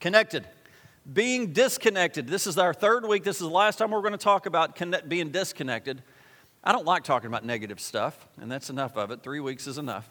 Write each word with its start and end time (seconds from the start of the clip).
Connected. 0.00 0.46
Being 1.10 1.52
disconnected. 1.52 2.28
This 2.28 2.46
is 2.46 2.58
our 2.58 2.74
third 2.74 3.06
week. 3.06 3.24
This 3.24 3.36
is 3.36 3.42
the 3.42 3.48
last 3.48 3.76
time 3.76 3.90
we're 3.90 4.00
going 4.00 4.12
to 4.12 4.18
talk 4.18 4.46
about 4.46 4.76
connect, 4.76 5.08
being 5.08 5.30
disconnected. 5.30 6.02
I 6.62 6.72
don't 6.72 6.84
like 6.84 7.04
talking 7.04 7.28
about 7.28 7.44
negative 7.44 7.80
stuff, 7.80 8.28
and 8.40 8.50
that's 8.50 8.68
enough 8.68 8.96
of 8.96 9.10
it. 9.10 9.22
Three 9.22 9.40
weeks 9.40 9.66
is 9.66 9.78
enough. 9.78 10.08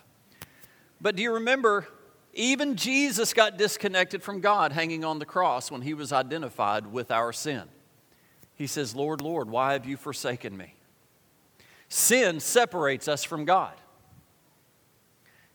But 0.99 1.15
do 1.15 1.21
you 1.21 1.33
remember, 1.33 1.87
even 2.33 2.75
Jesus 2.75 3.33
got 3.33 3.57
disconnected 3.57 4.21
from 4.21 4.41
God 4.41 4.71
hanging 4.71 5.03
on 5.03 5.19
the 5.19 5.25
cross 5.25 5.71
when 5.71 5.81
he 5.81 5.95
was 5.95 6.13
identified 6.13 6.87
with 6.87 7.09
our 7.11 7.33
sin. 7.33 7.63
He 8.53 8.67
says, 8.67 8.95
Lord, 8.95 9.21
Lord, 9.21 9.49
why 9.49 9.73
have 9.73 9.85
you 9.85 9.97
forsaken 9.97 10.55
me? 10.55 10.75
Sin 11.89 12.39
separates 12.39 13.07
us 13.07 13.23
from 13.23 13.45
God. 13.45 13.73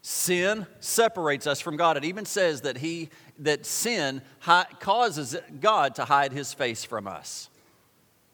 Sin 0.02 0.66
separates 0.80 1.46
us 1.46 1.60
from 1.60 1.76
God. 1.76 1.96
It 1.96 2.04
even 2.04 2.24
says 2.24 2.62
that 2.62 2.78
he 2.78 3.10
that 3.38 3.66
sin 3.66 4.22
hi- 4.40 4.66
causes 4.80 5.36
God 5.60 5.94
to 5.96 6.04
hide 6.04 6.32
his 6.32 6.52
face 6.52 6.84
from 6.84 7.06
us. 7.06 7.48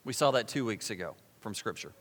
We 0.05 0.13
saw 0.13 0.31
that 0.33 0.49
2 0.49 0.65
weeks 0.65 0.91
ago 0.91 1.15
from 1.41 1.55
scripture. 1.55 1.93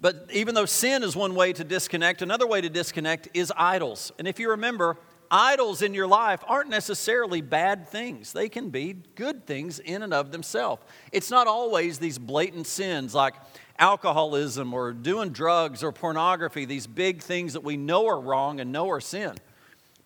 But 0.00 0.28
even 0.32 0.54
though 0.54 0.66
sin 0.66 1.02
is 1.02 1.16
one 1.16 1.34
way 1.34 1.52
to 1.52 1.64
disconnect, 1.64 2.20
another 2.20 2.46
way 2.46 2.60
to 2.60 2.68
disconnect 2.68 3.28
is 3.32 3.52
idols. 3.56 4.12
And 4.18 4.28
if 4.28 4.38
you 4.38 4.50
remember, 4.50 4.98
idols 5.30 5.82
in 5.82 5.94
your 5.94 6.06
life 6.06 6.40
aren't 6.46 6.68
necessarily 6.68 7.40
bad 7.40 7.88
things. 7.88 8.32
They 8.32 8.48
can 8.48 8.70
be 8.70 8.96
good 9.14 9.46
things 9.46 9.78
in 9.78 10.02
and 10.02 10.12
of 10.12 10.32
themselves. 10.32 10.82
It's 11.12 11.30
not 11.30 11.46
always 11.46 11.98
these 11.98 12.18
blatant 12.18 12.66
sins 12.66 13.14
like 13.14 13.34
alcoholism 13.78 14.74
or 14.74 14.92
doing 14.92 15.30
drugs 15.30 15.82
or 15.82 15.92
pornography, 15.92 16.64
these 16.64 16.86
big 16.86 17.22
things 17.22 17.54
that 17.54 17.64
we 17.64 17.76
know 17.76 18.06
are 18.06 18.20
wrong 18.20 18.60
and 18.60 18.70
know 18.72 18.90
are 18.90 19.00
sin. 19.00 19.34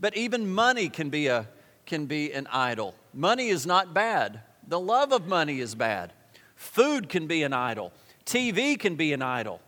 But 0.01 0.17
even 0.17 0.53
money 0.53 0.89
can 0.89 1.11
be, 1.11 1.27
a, 1.27 1.49
can 1.87 2.07
be 2.07 2.33
an 2.33 2.47
idol. 2.49 2.95
Money 3.13 3.49
is 3.49 3.67
not 3.67 3.93
bad, 3.93 4.41
the 4.67 4.79
love 4.79 5.13
of 5.13 5.27
money 5.27 5.61
is 5.61 5.75
bad. 5.75 6.13
Food 6.55 7.09
can 7.09 7.27
be 7.27 7.43
an 7.43 7.53
idol, 7.53 7.93
TV 8.25 8.79
can 8.79 8.97
be 8.97 9.13
an 9.13 9.23
idol. 9.23 9.61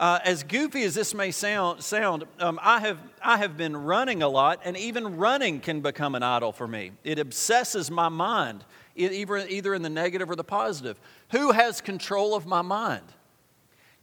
Uh, 0.00 0.18
as 0.24 0.42
goofy 0.44 0.82
as 0.84 0.94
this 0.94 1.12
may 1.12 1.30
sound, 1.30 1.84
sound 1.84 2.24
um, 2.38 2.58
I, 2.62 2.80
have, 2.80 2.98
I 3.22 3.36
have 3.36 3.58
been 3.58 3.76
running 3.76 4.22
a 4.22 4.28
lot, 4.28 4.60
and 4.64 4.74
even 4.74 5.18
running 5.18 5.60
can 5.60 5.82
become 5.82 6.14
an 6.14 6.22
idol 6.22 6.52
for 6.52 6.66
me. 6.66 6.92
It 7.04 7.18
obsesses 7.18 7.90
my 7.90 8.08
mind, 8.08 8.64
either, 8.96 9.36
either 9.36 9.74
in 9.74 9.82
the 9.82 9.90
negative 9.90 10.30
or 10.30 10.36
the 10.36 10.44
positive. 10.44 10.98
Who 11.32 11.52
has 11.52 11.82
control 11.82 12.34
of 12.34 12.46
my 12.46 12.62
mind? 12.62 13.04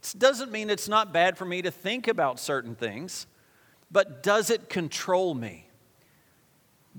It 0.00 0.14
doesn't 0.18 0.52
mean 0.52 0.70
it's 0.70 0.88
not 0.88 1.12
bad 1.12 1.36
for 1.36 1.44
me 1.44 1.62
to 1.62 1.70
think 1.72 2.06
about 2.06 2.38
certain 2.38 2.76
things, 2.76 3.26
but 3.90 4.22
does 4.22 4.50
it 4.50 4.68
control 4.68 5.34
me? 5.34 5.68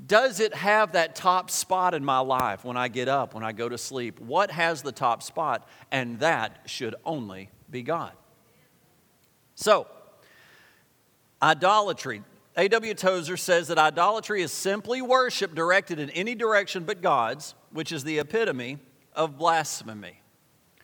Does 0.07 0.39
it 0.39 0.53
have 0.53 0.93
that 0.93 1.15
top 1.15 1.51
spot 1.51 1.93
in 1.93 2.05
my 2.05 2.19
life 2.19 2.63
when 2.63 2.77
I 2.77 2.87
get 2.87 3.07
up, 3.07 3.33
when 3.33 3.43
I 3.43 3.51
go 3.51 3.67
to 3.67 3.77
sleep? 3.77 4.19
What 4.19 4.51
has 4.51 4.81
the 4.81 4.91
top 4.91 5.21
spot? 5.21 5.67
And 5.91 6.19
that 6.19 6.61
should 6.65 6.95
only 7.05 7.49
be 7.69 7.83
God. 7.83 8.13
So, 9.55 9.87
idolatry. 11.41 12.23
A.W. 12.55 12.93
Tozer 12.93 13.37
says 13.37 13.67
that 13.67 13.77
idolatry 13.77 14.41
is 14.41 14.51
simply 14.51 15.01
worship 15.01 15.53
directed 15.53 15.99
in 15.99 16.09
any 16.11 16.35
direction 16.35 16.83
but 16.83 17.01
God's, 17.01 17.55
which 17.71 17.91
is 17.91 18.03
the 18.03 18.19
epitome 18.19 18.79
of 19.13 19.37
blasphemy. 19.37 20.21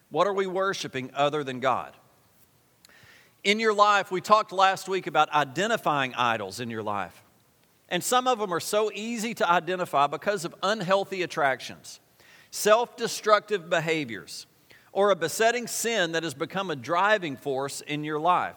What 0.09 0.27
are 0.27 0.33
we 0.33 0.47
worshiping 0.47 1.11
other 1.13 1.43
than 1.43 1.59
God? 1.59 1.93
In 3.45 3.59
your 3.59 3.75
life, 3.75 4.09
we 4.09 4.21
talked 4.21 4.51
last 4.51 4.89
week 4.89 5.05
about 5.05 5.31
identifying 5.31 6.15
idols 6.15 6.59
in 6.59 6.71
your 6.71 6.81
life. 6.81 7.23
And 7.87 8.03
some 8.03 8.27
of 8.27 8.39
them 8.39 8.51
are 8.51 8.59
so 8.59 8.91
easy 8.91 9.35
to 9.35 9.47
identify 9.47 10.07
because 10.07 10.45
of 10.45 10.55
unhealthy 10.63 11.21
attractions, 11.21 11.99
self 12.49 12.97
destructive 12.97 13.69
behaviors, 13.69 14.47
or 14.91 15.11
a 15.11 15.15
besetting 15.15 15.67
sin 15.67 16.13
that 16.13 16.23
has 16.23 16.33
become 16.33 16.71
a 16.71 16.75
driving 16.75 17.37
force 17.37 17.81
in 17.81 18.03
your 18.03 18.19
life. 18.19 18.55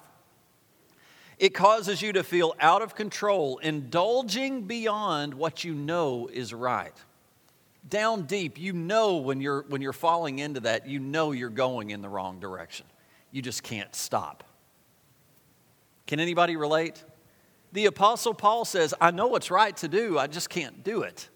It 1.38 1.50
causes 1.50 2.00
you 2.00 2.14
to 2.14 2.24
feel 2.24 2.54
out 2.58 2.80
of 2.80 2.94
control, 2.94 3.58
indulging 3.58 4.62
beyond 4.62 5.34
what 5.34 5.64
you 5.64 5.74
know 5.74 6.30
is 6.32 6.54
right. 6.54 6.96
Down 7.86 8.22
deep, 8.22 8.58
you 8.58 8.72
know 8.72 9.18
when 9.18 9.42
you're, 9.42 9.66
when 9.68 9.82
you're 9.82 9.92
falling 9.92 10.38
into 10.38 10.60
that, 10.60 10.88
you 10.88 10.98
know 10.98 11.32
you're 11.32 11.50
going 11.50 11.90
in 11.90 12.00
the 12.00 12.08
wrong 12.08 12.40
direction. 12.40 12.86
You 13.30 13.42
just 13.42 13.62
can't 13.62 13.94
stop. 13.94 14.47
Can 16.08 16.20
anybody 16.20 16.56
relate? 16.56 17.04
The 17.72 17.84
Apostle 17.84 18.32
Paul 18.32 18.64
says, 18.64 18.94
I 18.98 19.10
know 19.10 19.26
what's 19.26 19.50
right 19.50 19.76
to 19.76 19.88
do, 19.88 20.18
I 20.18 20.26
just 20.26 20.48
can't 20.48 20.82
do 20.82 21.02
it. 21.02 21.28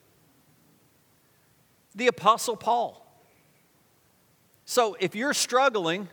The 1.95 2.07
Apostle 2.07 2.57
Paul. 2.57 2.99
So 4.65 4.97
if 4.99 5.15
you're 5.15 5.35
struggling, 5.35 6.09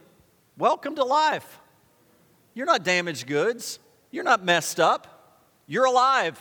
welcome 0.58 0.96
to 0.96 1.06
life. 1.06 1.60
You're 2.54 2.66
not 2.66 2.84
damaged 2.84 3.28
goods. 3.28 3.80
You're 4.12 4.26
not 4.26 4.44
messed 4.44 4.80
up. 4.80 5.40
You're 5.66 5.86
alive. 5.86 6.38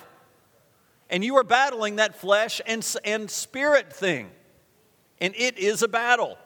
And 1.11 1.25
you 1.25 1.37
are 1.37 1.45
battling 1.45 1.97
that 1.97 2.17
flesh 2.17 2.61
and, 2.67 2.85
and 3.05 3.31
spirit 3.31 3.93
thing. 3.93 4.29
And 5.21 5.35
it 5.37 5.57
is 5.57 5.85
a 5.85 5.89
battle. 5.89 6.37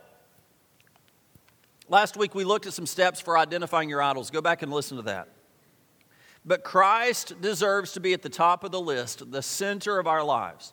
Last 1.89 2.19
week 2.19 2.35
we 2.35 2.45
looked 2.45 2.67
at 2.67 2.75
some 2.75 2.87
steps 2.87 3.23
for 3.23 3.39
identifying 3.39 3.89
your 3.89 4.03
idols. 4.03 4.31
Go 4.31 4.43
back 4.43 4.61
and 4.61 4.71
listen 4.71 4.99
to 4.99 5.05
that. 5.05 5.29
But 6.45 6.65
Christ 6.65 7.41
deserves 7.41 7.93
to 7.93 8.01
be 8.01 8.13
at 8.13 8.23
the 8.23 8.29
top 8.29 8.65
of 8.65 8.73
the 8.73 8.81
list, 8.81 9.31
the 9.31 9.43
center 9.43 9.99
of 9.99 10.07
our 10.07 10.25
lives, 10.25 10.73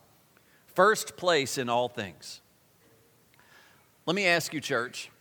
first 0.66 1.16
place 1.16 1.58
in 1.58 1.70
all 1.70 1.88
things. 1.88 2.42
Let 4.06 4.16
me 4.16 4.26
ask 4.26 4.54
you, 4.54 4.62
church, 4.62 5.12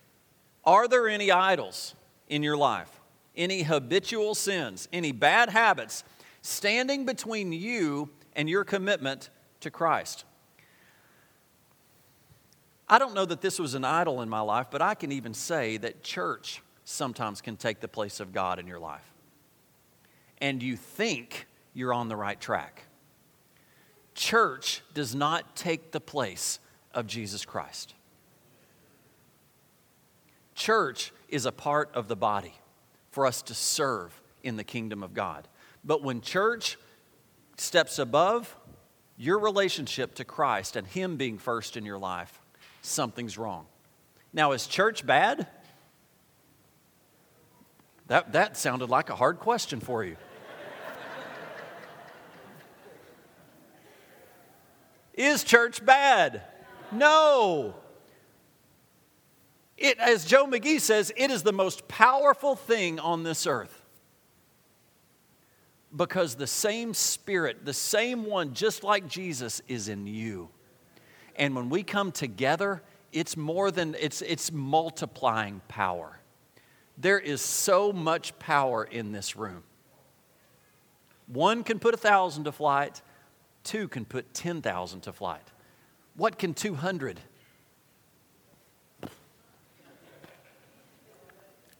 are 0.63 0.87
there 0.87 1.07
any 1.07 1.31
idols 1.31 1.93
in 2.27 2.41
your 2.41 2.57
life? 2.57 2.99
any 3.39 3.63
habitual 3.63 4.35
sins, 4.35 4.87
any 4.91 5.11
bad 5.11 5.49
habits 5.49 6.03
standing 6.41 7.05
between 7.05 7.51
you 7.51 8.09
and 8.35 8.49
your 8.49 8.63
commitment 8.63 9.29
to 9.61 9.71
Christ. 9.71 10.25
I 12.87 12.99
don't 12.99 13.13
know 13.13 13.25
that 13.25 13.41
this 13.41 13.57
was 13.57 13.75
an 13.75 13.85
idol 13.85 14.21
in 14.21 14.29
my 14.29 14.41
life, 14.41 14.67
but 14.69 14.81
I 14.81 14.93
can 14.93 15.11
even 15.11 15.33
say 15.33 15.77
that 15.77 16.03
church 16.03 16.61
sometimes 16.83 17.41
can 17.41 17.55
take 17.55 17.79
the 17.79 17.87
place 17.87 18.19
of 18.19 18.33
God 18.33 18.59
in 18.59 18.67
your 18.67 18.79
life. 18.79 19.08
And 20.41 20.63
you 20.63 20.75
think 20.75 21.47
you're 21.73 21.93
on 21.93 22.09
the 22.09 22.15
right 22.15 22.39
track. 22.39 22.83
Church 24.15 24.81
does 24.93 25.15
not 25.15 25.55
take 25.55 25.91
the 25.91 26.01
place 26.01 26.59
of 26.93 27.07
Jesus 27.07 27.45
Christ. 27.45 27.93
Church 30.55 31.13
is 31.29 31.45
a 31.45 31.51
part 31.51 31.89
of 31.93 32.07
the 32.07 32.15
body 32.15 32.53
for 33.11 33.25
us 33.25 33.41
to 33.43 33.53
serve 33.53 34.19
in 34.43 34.57
the 34.57 34.63
kingdom 34.63 35.03
of 35.03 35.13
God. 35.13 35.47
But 35.83 36.03
when 36.03 36.21
church 36.21 36.77
steps 37.57 37.99
above 37.99 38.55
your 39.17 39.39
relationship 39.39 40.15
to 40.15 40.25
Christ 40.25 40.75
and 40.75 40.85
Him 40.85 41.17
being 41.17 41.37
first 41.37 41.77
in 41.77 41.85
your 41.85 41.97
life, 41.97 42.41
something's 42.81 43.37
wrong. 43.37 43.65
Now, 44.33 44.51
is 44.51 44.67
church 44.67 45.05
bad? 45.05 45.47
That, 48.07 48.33
that 48.33 48.57
sounded 48.57 48.89
like 48.89 49.09
a 49.09 49.15
hard 49.15 49.39
question 49.39 49.79
for 49.79 50.03
you. 50.03 50.17
Is 55.19 55.43
church 55.43 55.85
bad? 55.85 56.41
No. 56.91 57.75
It, 59.77 59.99
as 59.99 60.25
Joe 60.25 60.47
McGee 60.47 60.79
says, 60.79 61.11
it 61.15 61.29
is 61.29 61.43
the 61.43 61.53
most 61.53 61.87
powerful 61.87 62.55
thing 62.55 62.99
on 62.99 63.23
this 63.23 63.45
earth. 63.45 63.81
Because 65.95 66.35
the 66.35 66.47
same 66.47 66.93
Spirit, 66.93 67.65
the 67.65 67.73
same 67.73 68.25
one, 68.25 68.53
just 68.53 68.83
like 68.83 69.07
Jesus, 69.07 69.61
is 69.67 69.89
in 69.89 70.07
you. 70.07 70.49
And 71.35 71.55
when 71.55 71.69
we 71.69 71.83
come 71.83 72.11
together, 72.11 72.81
it's 73.11 73.35
more 73.35 73.71
than, 73.71 73.95
it's, 73.99 74.21
it's 74.21 74.51
multiplying 74.51 75.61
power. 75.67 76.19
There 76.97 77.19
is 77.19 77.41
so 77.41 77.91
much 77.91 78.37
power 78.39 78.83
in 78.83 79.11
this 79.11 79.35
room. 79.35 79.63
One 81.27 81.63
can 81.63 81.79
put 81.79 81.93
a 81.93 81.97
thousand 81.97 82.43
to 82.45 82.51
flight, 82.51 83.01
two 83.69 83.87
can 83.87 84.03
put 84.03 84.33
10,000 84.33 85.01
to 85.01 85.13
flight. 85.13 85.47
What 86.15 86.39
can 86.39 86.55
200? 86.55 87.19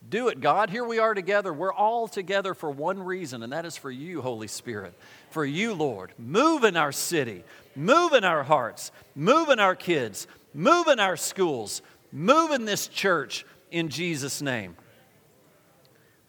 Do 0.08 0.28
it, 0.28 0.40
God. 0.40 0.70
Here 0.70 0.86
we 0.86 1.00
are 1.00 1.16
together. 1.16 1.52
We're 1.52 1.74
all 1.74 2.08
together 2.08 2.54
for 2.54 2.70
one 2.70 3.02
reason, 3.02 3.42
and 3.42 3.52
that 3.54 3.66
is 3.66 3.76
for 3.76 3.90
you, 3.90 4.22
Holy 4.22 4.48
Spirit. 4.48 4.94
For 5.32 5.44
you, 5.44 5.74
Lord. 5.74 6.14
Move 6.20 6.64
in 6.64 6.78
our 6.78 6.92
city, 6.92 7.44
move 7.76 8.14
in 8.14 8.24
our 8.24 8.44
hearts, 8.44 8.92
move 9.16 9.50
in 9.50 9.60
our 9.60 9.76
kids, 9.76 10.28
move 10.54 10.88
in 10.88 11.00
our 11.00 11.18
schools, 11.18 11.82
move 12.12 12.52
in 12.52 12.66
this 12.66 12.88
church 12.88 13.46
in 13.72 13.90
Jesus' 13.90 14.44
name. 14.44 14.76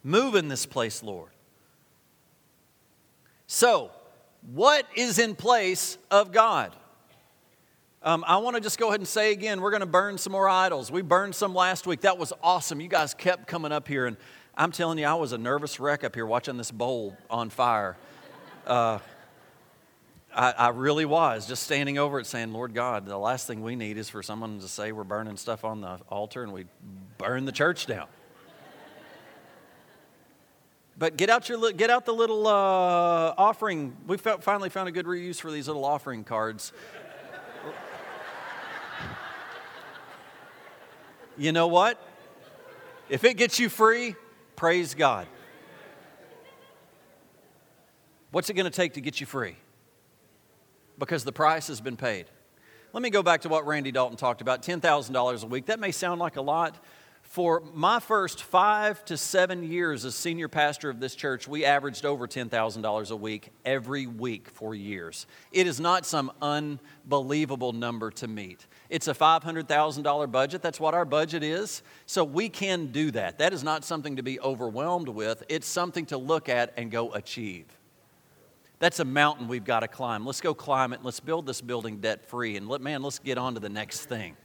Move 0.02 0.36
in 0.36 0.48
this 0.48 0.64
place, 0.64 1.02
Lord. 1.02 1.30
So, 3.46 3.90
what 4.42 4.86
is 4.94 5.18
in 5.18 5.34
place 5.34 5.98
of 6.10 6.32
God? 6.32 6.74
Um, 8.02 8.24
I 8.26 8.38
want 8.38 8.56
to 8.56 8.62
just 8.62 8.78
go 8.78 8.88
ahead 8.88 9.00
and 9.00 9.08
say 9.08 9.32
again, 9.32 9.60
we're 9.60 9.70
going 9.70 9.80
to 9.80 9.86
burn 9.86 10.16
some 10.16 10.32
more 10.32 10.48
idols. 10.48 10.90
We 10.90 11.02
burned 11.02 11.34
some 11.34 11.54
last 11.54 11.86
week. 11.86 12.00
That 12.00 12.16
was 12.16 12.32
awesome. 12.42 12.80
You 12.80 12.88
guys 12.88 13.12
kept 13.12 13.46
coming 13.46 13.72
up 13.72 13.86
here, 13.86 14.06
and 14.06 14.16
I'm 14.56 14.72
telling 14.72 14.98
you, 14.98 15.04
I 15.04 15.14
was 15.14 15.32
a 15.32 15.38
nervous 15.38 15.78
wreck 15.78 16.02
up 16.02 16.14
here 16.14 16.24
watching 16.24 16.56
this 16.56 16.70
bowl 16.70 17.16
on 17.28 17.50
fire. 17.50 17.98
Uh, 18.66 19.00
I, 20.34 20.52
I, 20.52 20.68
really 20.68 21.04
was 21.04 21.46
just 21.46 21.64
standing 21.64 21.98
over 21.98 22.20
it 22.20 22.26
saying, 22.26 22.52
Lord 22.52 22.72
God, 22.72 23.04
the 23.04 23.18
last 23.18 23.46
thing 23.46 23.62
we 23.62 23.74
need 23.74 23.98
is 23.98 24.08
for 24.08 24.22
someone 24.22 24.60
to 24.60 24.68
say 24.68 24.92
we're 24.92 25.02
burning 25.02 25.36
stuff 25.36 25.64
on 25.64 25.80
the 25.80 25.98
altar 26.08 26.42
and 26.42 26.52
we 26.52 26.66
burn 27.18 27.46
the 27.46 27.52
church 27.52 27.86
down. 27.86 28.06
But 31.00 31.16
get 31.16 31.30
out, 31.30 31.48
your, 31.48 31.72
get 31.72 31.88
out 31.88 32.04
the 32.04 32.12
little 32.12 32.46
uh, 32.46 33.32
offering. 33.38 33.96
We 34.06 34.18
finally 34.18 34.68
found 34.68 34.86
a 34.86 34.92
good 34.92 35.06
reuse 35.06 35.40
for 35.40 35.50
these 35.50 35.66
little 35.66 35.86
offering 35.86 36.24
cards. 36.24 36.74
you 41.38 41.52
know 41.52 41.68
what? 41.68 41.98
If 43.08 43.24
it 43.24 43.38
gets 43.38 43.58
you 43.58 43.70
free, 43.70 44.14
praise 44.56 44.92
God. 44.92 45.26
What's 48.30 48.50
it 48.50 48.54
going 48.54 48.70
to 48.70 48.70
take 48.70 48.92
to 48.92 49.00
get 49.00 49.20
you 49.20 49.26
free? 49.26 49.56
Because 50.98 51.24
the 51.24 51.32
price 51.32 51.68
has 51.68 51.80
been 51.80 51.96
paid. 51.96 52.26
Let 52.92 53.02
me 53.02 53.08
go 53.08 53.22
back 53.22 53.40
to 53.40 53.48
what 53.48 53.66
Randy 53.66 53.90
Dalton 53.90 54.18
talked 54.18 54.42
about 54.42 54.62
$10,000 54.62 55.42
a 55.42 55.46
week. 55.46 55.64
That 55.64 55.80
may 55.80 55.92
sound 55.92 56.20
like 56.20 56.36
a 56.36 56.42
lot, 56.42 56.78
for 57.30 57.62
my 57.74 58.00
first 58.00 58.42
five 58.42 59.04
to 59.04 59.16
seven 59.16 59.62
years 59.62 60.04
as 60.04 60.16
senior 60.16 60.48
pastor 60.48 60.90
of 60.90 60.98
this 60.98 61.14
church, 61.14 61.46
we 61.46 61.64
averaged 61.64 62.04
over 62.04 62.26
$10,000 62.26 63.10
a 63.10 63.16
week 63.16 63.50
every 63.64 64.08
week 64.08 64.48
for 64.50 64.74
years. 64.74 65.28
It 65.52 65.68
is 65.68 65.78
not 65.78 66.04
some 66.04 66.32
unbelievable 66.42 67.72
number 67.72 68.10
to 68.10 68.26
meet. 68.26 68.66
It's 68.88 69.06
a 69.06 69.14
$500,000 69.14 70.32
budget. 70.32 70.60
That's 70.60 70.80
what 70.80 70.92
our 70.92 71.04
budget 71.04 71.44
is. 71.44 71.84
So 72.04 72.24
we 72.24 72.48
can 72.48 72.86
do 72.86 73.12
that. 73.12 73.38
That 73.38 73.52
is 73.52 73.62
not 73.62 73.84
something 73.84 74.16
to 74.16 74.24
be 74.24 74.40
overwhelmed 74.40 75.08
with, 75.08 75.44
it's 75.48 75.68
something 75.68 76.06
to 76.06 76.18
look 76.18 76.48
at 76.48 76.74
and 76.76 76.90
go 76.90 77.12
achieve. 77.12 77.66
That's 78.80 78.98
a 78.98 79.04
mountain 79.04 79.46
we've 79.46 79.62
got 79.62 79.80
to 79.80 79.88
climb. 79.88 80.26
Let's 80.26 80.40
go 80.40 80.52
climb 80.52 80.92
it. 80.92 81.04
Let's 81.04 81.20
build 81.20 81.46
this 81.46 81.60
building 81.60 81.98
debt 81.98 82.26
free. 82.26 82.56
And 82.56 82.66
let, 82.68 82.80
man, 82.80 83.04
let's 83.04 83.20
get 83.20 83.38
on 83.38 83.54
to 83.54 83.60
the 83.60 83.68
next 83.68 84.06
thing. 84.06 84.36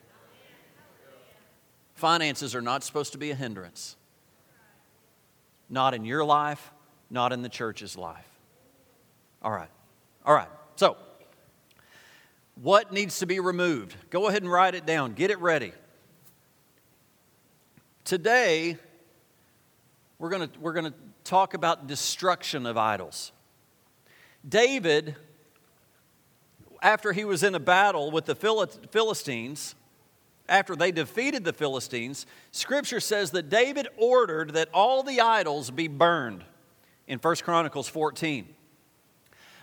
Finances 1.95 2.53
are 2.53 2.62
not 2.62 2.83
supposed 2.83 3.13
to 3.13 3.18
be 3.18 3.31
a 3.31 3.36
hindrance. 3.36 3.95
Not 5.69 5.94
in 5.94 6.06
your 6.06 6.24
life, 6.24 6.71
not 7.09 7.33
in 7.33 7.42
the 7.42 7.50
church's 7.50 7.97
life. 7.97 8.27
All 9.42 9.51
right. 9.51 9.69
All 10.25 10.36
right. 10.36 10.50
So, 10.75 10.97
what 12.62 12.92
needs 12.92 13.19
to 13.19 13.25
be 13.25 13.39
removed? 13.39 13.95
Go 14.09 14.27
ahead 14.27 14.44
and 14.44 14.51
write 14.51 14.75
it 14.75 14.86
down. 14.86 15.13
Get 15.13 15.31
it 15.31 15.39
ready. 15.39 15.71
Today, 18.03 18.77
we're 20.19 20.30
going 20.30 20.50
to 20.50 20.59
we're 20.59 20.74
going 20.74 20.91
to 20.91 20.94
talk 21.24 21.53
about 21.53 21.88
destruction 21.88 22.65
of 22.65 22.77
idols. 22.77 23.31
David, 24.48 25.15
after 26.81 27.13
he 27.13 27.25
was 27.25 27.41
in 27.41 27.56
a 27.56 27.59
battle 27.59 28.12
with 28.12 28.25
the 28.25 28.36
Philistines, 28.36 29.75
after 30.47 30.75
they 30.75 30.92
defeated 30.92 31.44
the 31.44 31.53
Philistines, 31.53 32.25
scripture 32.51 33.00
says 33.00 33.31
that 33.31 33.50
David 33.50 33.88
ordered 33.97 34.53
that 34.53 34.69
all 34.74 35.03
the 35.03 35.21
idols 35.21 35.71
be 35.71 35.88
burned 35.88 36.44
in 37.07 37.19
1 37.19 37.36
Chronicles 37.38 37.88
14. 37.88 38.47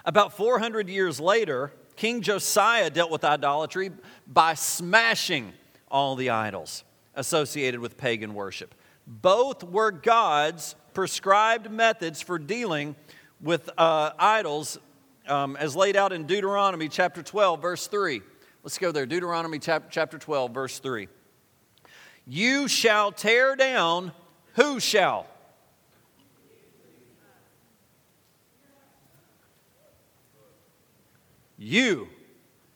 About 0.05 0.37
400 0.37 0.89
years 0.89 1.21
later, 1.21 1.73
King 1.97 2.23
Josiah 2.23 2.91
dealt 2.91 3.11
with 3.11 3.25
idolatry 3.25 3.91
by 4.27 4.55
smashing 4.55 5.53
all 5.91 6.17
the 6.17 6.31
idols 6.31 6.85
associated 7.15 7.81
with 7.81 7.97
pagan 7.97 8.35
worship. 8.35 8.75
Both 9.07 9.63
were 9.63 9.91
God's 9.91 10.75
prescribed 10.95 11.71
methods 11.71 12.21
for 12.21 12.39
dealing 12.39 12.97
with 13.41 13.69
uh, 13.77 14.11
idols 14.19 14.79
um, 15.29 15.57
as 15.57 15.77
laid 15.77 15.97
out 15.97 16.13
in 16.13 16.25
Deuteronomy 16.25 16.89
chapter 16.89 17.23
12, 17.23 17.61
verse 17.61 17.87
3. 17.87 18.23
Let's 18.63 18.79
go 18.79 18.93
there. 18.93 19.07
Deuteronomy 19.07 19.59
chapter 19.59 20.19
12, 20.19 20.53
verse 20.53 20.79
3. 20.79 21.09
You 22.27 22.69
shall 22.69 23.11
tear 23.11 23.57
down, 23.57 24.13
who 24.55 24.79
shall? 24.79 25.27
You, 31.59 32.09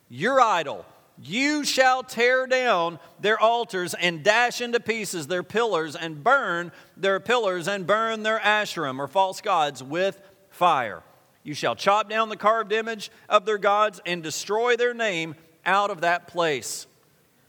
your 0.08 0.40
idol, 0.40 0.84
you 1.20 1.64
shall 1.64 2.02
tear 2.02 2.46
down 2.46 2.98
their 3.20 3.38
altars 3.38 3.94
and 3.94 4.22
dash 4.22 4.60
into 4.60 4.80
pieces 4.80 5.28
their 5.28 5.42
pillars 5.42 5.96
and 5.96 6.22
burn 6.22 6.72
their 6.96 7.20
pillars 7.20 7.68
and 7.68 7.86
burn 7.86 8.22
their 8.22 8.38
asherim 8.38 8.98
or 8.98 9.08
false 9.08 9.40
gods 9.40 9.82
with 9.82 10.20
fire. 10.50 11.02
You 11.42 11.54
shall 11.54 11.76
chop 11.76 12.10
down 12.10 12.28
the 12.28 12.36
carved 12.36 12.72
image 12.72 13.10
of 13.28 13.44
their 13.44 13.58
gods 13.58 14.00
and 14.04 14.22
destroy 14.22 14.76
their 14.76 14.94
name 14.94 15.36
out 15.66 15.90
of 15.90 16.00
that 16.00 16.28
place. 16.28 16.86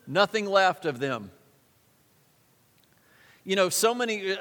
Nothing 0.06 0.46
left 0.46 0.86
of 0.86 1.00
them. 1.00 1.32
You 3.44 3.56
know, 3.56 3.70
so 3.70 3.96
many, 3.96 4.34
uh, 4.34 4.38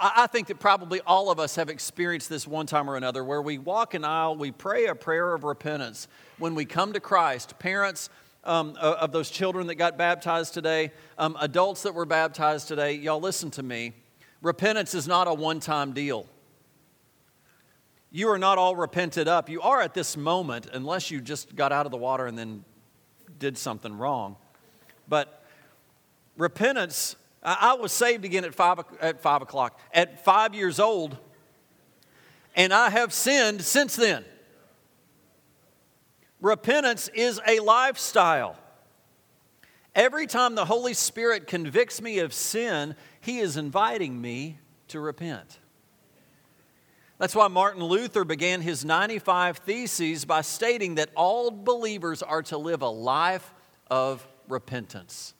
I 0.00 0.26
think 0.26 0.48
that 0.48 0.58
probably 0.58 1.00
all 1.02 1.30
of 1.30 1.38
us 1.38 1.54
have 1.56 1.68
experienced 1.68 2.28
this 2.28 2.46
one 2.46 2.66
time 2.66 2.90
or 2.90 2.96
another 2.96 3.22
where 3.22 3.42
we 3.42 3.58
walk 3.58 3.94
an 3.94 4.04
aisle, 4.04 4.36
we 4.36 4.50
pray 4.50 4.86
a 4.86 4.94
prayer 4.94 5.34
of 5.34 5.44
repentance 5.44 6.08
when 6.38 6.54
we 6.54 6.64
come 6.64 6.92
to 6.94 7.00
Christ. 7.00 7.58
Parents, 7.58 8.10
um, 8.44 8.76
of 8.80 9.12
those 9.12 9.30
children 9.30 9.66
that 9.66 9.74
got 9.74 9.98
baptized 9.98 10.54
today, 10.54 10.90
um, 11.18 11.36
adults 11.40 11.82
that 11.82 11.94
were 11.94 12.06
baptized 12.06 12.66
today, 12.68 12.92
y'all 12.94 13.20
listen 13.20 13.50
to 13.52 13.62
me. 13.62 13.92
Repentance 14.40 14.94
is 14.94 15.06
not 15.06 15.28
a 15.28 15.34
one 15.34 15.60
time 15.60 15.92
deal. 15.92 16.26
You 18.10 18.30
are 18.30 18.38
not 18.38 18.56
all 18.56 18.74
repented 18.74 19.28
up. 19.28 19.50
You 19.50 19.60
are 19.60 19.82
at 19.82 19.92
this 19.92 20.16
moment, 20.16 20.66
unless 20.72 21.10
you 21.10 21.20
just 21.20 21.54
got 21.54 21.72
out 21.72 21.84
of 21.84 21.92
the 21.92 21.98
water 21.98 22.26
and 22.26 22.38
then 22.38 22.64
did 23.38 23.58
something 23.58 23.96
wrong. 23.96 24.36
But 25.08 25.42
repentance, 26.36 27.16
I 27.42 27.74
was 27.74 27.92
saved 27.92 28.24
again 28.24 28.44
at 28.44 28.54
five, 28.54 28.80
at 29.00 29.20
five 29.20 29.42
o'clock, 29.42 29.78
at 29.92 30.24
five 30.24 30.54
years 30.54 30.80
old, 30.80 31.16
and 32.54 32.72
I 32.72 32.90
have 32.90 33.12
sinned 33.12 33.62
since 33.62 33.96
then. 33.96 34.24
Repentance 36.40 37.08
is 37.14 37.40
a 37.46 37.60
lifestyle. 37.60 38.56
Every 39.94 40.26
time 40.26 40.54
the 40.54 40.64
Holy 40.64 40.94
Spirit 40.94 41.46
convicts 41.46 42.00
me 42.00 42.20
of 42.20 42.32
sin, 42.32 42.94
He 43.20 43.38
is 43.38 43.56
inviting 43.56 44.20
me 44.20 44.58
to 44.88 45.00
repent. 45.00 45.58
That's 47.18 47.34
why 47.34 47.48
Martin 47.48 47.82
Luther 47.82 48.24
began 48.24 48.60
his 48.60 48.84
95 48.84 49.58
Theses 49.58 50.24
by 50.24 50.40
stating 50.40 50.94
that 50.96 51.10
all 51.16 51.50
believers 51.50 52.22
are 52.22 52.42
to 52.44 52.56
live 52.56 52.82
a 52.82 52.88
life 52.88 53.52
of 53.90 54.26
repentance. 54.48 55.34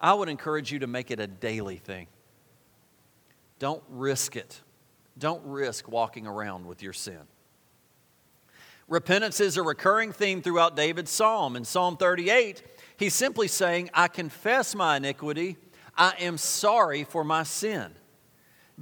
I 0.00 0.14
would 0.14 0.28
encourage 0.28 0.72
you 0.72 0.80
to 0.80 0.86
make 0.86 1.10
it 1.10 1.18
a 1.18 1.26
daily 1.26 1.76
thing. 1.76 2.06
Don't 3.58 3.82
risk 3.88 4.36
it. 4.36 4.60
Don't 5.18 5.44
risk 5.44 5.88
walking 5.88 6.26
around 6.26 6.66
with 6.66 6.82
your 6.82 6.92
sin. 6.92 7.20
Repentance 8.88 9.40
is 9.40 9.56
a 9.56 9.62
recurring 9.62 10.12
theme 10.12 10.42
throughout 10.42 10.76
David's 10.76 11.10
psalm. 11.10 11.56
In 11.56 11.64
Psalm 11.64 11.96
38, 11.96 12.62
he's 12.96 13.14
simply 13.14 13.48
saying, 13.48 13.90
I 13.94 14.08
confess 14.08 14.74
my 14.74 14.96
iniquity. 14.96 15.56
I 15.96 16.14
am 16.20 16.38
sorry 16.38 17.04
for 17.04 17.24
my 17.24 17.42
sin. 17.42 17.92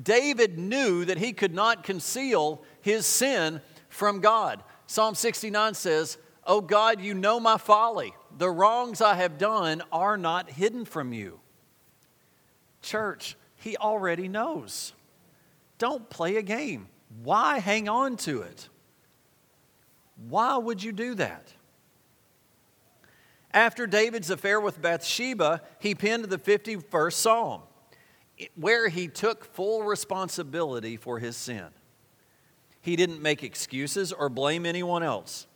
David 0.00 0.58
knew 0.58 1.04
that 1.04 1.18
he 1.18 1.32
could 1.32 1.54
not 1.54 1.84
conceal 1.84 2.62
his 2.80 3.06
sin 3.06 3.60
from 3.88 4.20
God. 4.20 4.62
Psalm 4.86 5.14
69 5.14 5.74
says, 5.74 6.16
Oh 6.44 6.60
God, 6.60 7.00
you 7.00 7.14
know 7.14 7.38
my 7.38 7.58
folly. 7.58 8.14
The 8.38 8.50
wrongs 8.50 9.00
I 9.00 9.14
have 9.14 9.38
done 9.38 9.82
are 9.92 10.16
not 10.16 10.50
hidden 10.50 10.84
from 10.84 11.12
you. 11.12 11.40
Church, 12.82 13.36
he 13.56 13.76
already 13.76 14.28
knows. 14.28 14.94
Don't 15.78 16.08
play 16.08 16.36
a 16.36 16.42
game. 16.42 16.88
Why 17.22 17.58
hang 17.58 17.88
on 17.88 18.16
to 18.18 18.42
it? 18.42 18.68
Why 20.28 20.56
would 20.56 20.82
you 20.82 20.92
do 20.92 21.14
that? 21.16 21.52
After 23.52 23.86
David's 23.86 24.30
affair 24.30 24.60
with 24.60 24.80
Bathsheba, 24.80 25.62
he 25.80 25.94
penned 25.94 26.26
the 26.26 26.38
51st 26.38 27.12
Psalm 27.12 27.62
where 28.54 28.88
he 28.88 29.08
took 29.08 29.44
full 29.44 29.82
responsibility 29.82 30.96
for 30.96 31.18
his 31.18 31.36
sin. 31.36 31.66
He 32.80 32.96
didn't 32.96 33.20
make 33.20 33.42
excuses 33.42 34.12
or 34.12 34.28
blame 34.28 34.64
anyone 34.64 35.02
else. 35.02 35.46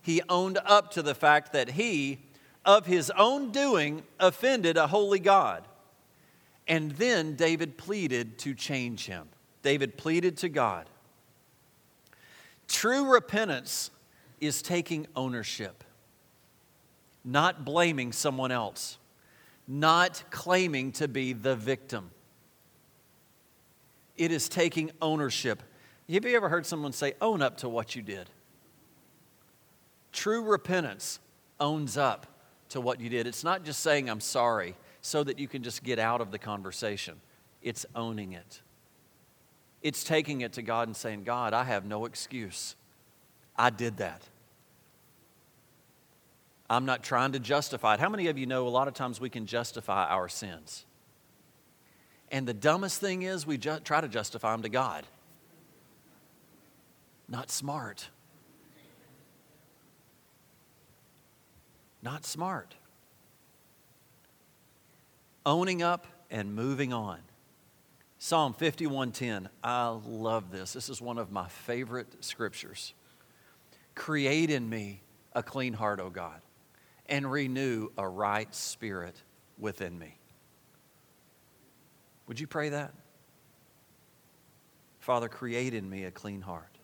He 0.00 0.22
owned 0.28 0.58
up 0.64 0.90
to 0.92 1.02
the 1.02 1.14
fact 1.14 1.52
that 1.52 1.70
he, 1.70 2.20
of 2.64 2.86
his 2.86 3.10
own 3.16 3.50
doing, 3.52 4.02
offended 4.18 4.76
a 4.76 4.86
holy 4.86 5.18
God. 5.18 5.68
And 6.66 6.92
then 6.92 7.34
David 7.36 7.76
pleaded 7.76 8.38
to 8.38 8.54
change 8.54 9.06
him. 9.06 9.28
David 9.62 9.96
pleaded 9.96 10.36
to 10.38 10.48
God. 10.48 10.86
True 12.68 13.12
repentance 13.12 13.90
is 14.40 14.62
taking 14.62 15.06
ownership. 15.14 15.84
not 17.24 17.64
blaming 17.64 18.12
someone 18.12 18.50
else, 18.50 18.98
not 19.66 20.24
claiming 20.30 20.92
to 20.92 21.08
be 21.08 21.32
the 21.32 21.54
victim. 21.54 22.10
It 24.16 24.30
is 24.30 24.48
taking 24.48 24.90
ownership. 25.00 25.62
Have 26.10 26.24
you 26.24 26.36
ever 26.36 26.48
heard 26.48 26.66
someone 26.66 26.92
say, 26.92 27.14
own 27.20 27.42
up 27.42 27.58
to 27.58 27.68
what 27.68 27.96
you 27.96 28.02
did? 28.02 28.28
True 30.12 30.42
repentance 30.42 31.20
owns 31.58 31.96
up 31.96 32.26
to 32.70 32.80
what 32.80 33.00
you 33.00 33.08
did. 33.08 33.26
It's 33.26 33.44
not 33.44 33.64
just 33.64 33.80
saying, 33.80 34.10
I'm 34.10 34.20
sorry, 34.20 34.74
so 35.00 35.24
that 35.24 35.38
you 35.38 35.48
can 35.48 35.62
just 35.62 35.82
get 35.82 35.98
out 35.98 36.20
of 36.20 36.30
the 36.30 36.38
conversation. 36.38 37.20
It's 37.62 37.86
owning 37.94 38.32
it. 38.32 38.60
It's 39.82 40.04
taking 40.04 40.42
it 40.42 40.52
to 40.54 40.62
God 40.62 40.88
and 40.88 40.96
saying, 40.96 41.24
God, 41.24 41.54
I 41.54 41.64
have 41.64 41.84
no 41.84 42.04
excuse. 42.04 42.76
I 43.56 43.70
did 43.70 43.96
that. 43.98 44.22
I'm 46.70 46.84
not 46.86 47.02
trying 47.02 47.32
to 47.32 47.38
justify 47.38 47.94
it. 47.94 48.00
How 48.00 48.08
many 48.08 48.28
of 48.28 48.38
you 48.38 48.46
know 48.46 48.66
a 48.66 48.70
lot 48.70 48.88
of 48.88 48.94
times 48.94 49.20
we 49.20 49.28
can 49.28 49.46
justify 49.46 50.06
our 50.06 50.28
sins? 50.28 50.86
And 52.32 52.48
the 52.48 52.54
dumbest 52.54 52.98
thing 52.98 53.22
is 53.22 53.46
we 53.46 53.58
ju- 53.58 53.78
try 53.84 54.00
to 54.00 54.08
justify 54.08 54.52
them 54.52 54.62
to 54.62 54.70
God. 54.70 55.04
Not 57.28 57.50
smart. 57.50 58.08
Not 62.02 62.24
smart. 62.24 62.74
Owning 65.44 65.82
up 65.82 66.06
and 66.30 66.54
moving 66.54 66.92
on. 66.92 67.20
Psalm 68.18 68.54
51:10. 68.54 69.48
I 69.62 69.88
love 69.88 70.50
this. 70.50 70.72
This 70.72 70.88
is 70.88 71.02
one 71.02 71.18
of 71.18 71.30
my 71.30 71.48
favorite 71.48 72.24
scriptures. 72.24 72.94
Create 73.94 74.48
in 74.48 74.68
me 74.68 75.02
a 75.34 75.42
clean 75.42 75.74
heart, 75.74 76.00
O 76.00 76.08
God, 76.08 76.40
and 77.06 77.30
renew 77.30 77.90
a 77.98 78.08
right 78.08 78.52
spirit 78.54 79.22
within 79.58 79.98
me. 79.98 80.18
Would 82.32 82.40
you 82.40 82.46
pray 82.46 82.70
that? 82.70 82.94
Father, 85.00 85.28
create 85.28 85.74
in 85.74 85.90
me 85.90 86.04
a 86.04 86.10
clean 86.10 86.40
heart 86.40 86.78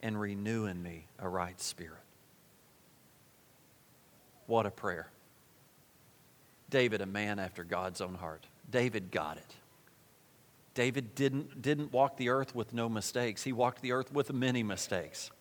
and 0.00 0.20
renew 0.20 0.66
in 0.66 0.80
me 0.80 1.06
a 1.18 1.28
right 1.28 1.60
spirit. 1.60 2.04
What 4.46 4.66
a 4.66 4.70
prayer. 4.70 5.10
David, 6.70 7.00
a 7.00 7.06
man 7.06 7.40
after 7.40 7.64
God's 7.64 8.00
own 8.00 8.14
heart. 8.14 8.46
David 8.70 9.10
got 9.10 9.36
it. 9.36 9.56
David 10.74 11.16
didn't, 11.16 11.60
didn't 11.60 11.92
walk 11.92 12.18
the 12.18 12.28
earth 12.28 12.54
with 12.54 12.72
no 12.72 12.88
mistakes, 12.88 13.42
he 13.42 13.52
walked 13.52 13.82
the 13.82 13.90
earth 13.90 14.12
with 14.12 14.32
many 14.32 14.62
mistakes. 14.62 15.32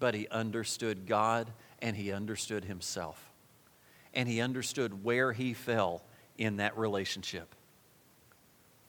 But 0.00 0.16
he 0.16 0.26
understood 0.30 1.06
God 1.06 1.48
and 1.78 1.94
he 1.94 2.10
understood 2.10 2.64
himself. 2.64 3.30
And 4.12 4.28
he 4.28 4.40
understood 4.40 5.04
where 5.04 5.32
he 5.32 5.54
fell 5.54 6.02
in 6.36 6.56
that 6.56 6.76
relationship. 6.76 7.54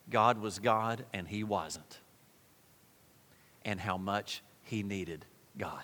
God 0.10 0.40
was 0.40 0.60
God 0.60 1.06
and 1.14 1.28
he 1.28 1.44
wasn't. 1.44 2.00
And 3.64 3.80
how 3.80 3.98
much 3.98 4.42
he 4.64 4.84
needed 4.84 5.26
God. 5.58 5.84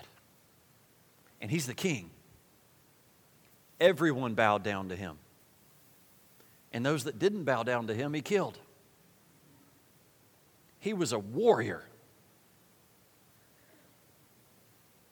And 1.40 1.50
he's 1.50 1.66
the 1.66 1.74
king. 1.74 2.10
Everyone 3.80 4.34
bowed 4.34 4.62
down 4.62 4.90
to 4.90 4.96
him. 4.96 5.18
And 6.72 6.86
those 6.86 7.04
that 7.04 7.18
didn't 7.18 7.44
bow 7.44 7.64
down 7.64 7.88
to 7.88 7.94
him, 7.94 8.14
he 8.14 8.22
killed. 8.22 8.58
He 10.78 10.94
was 10.94 11.12
a 11.12 11.18
warrior. 11.18 11.82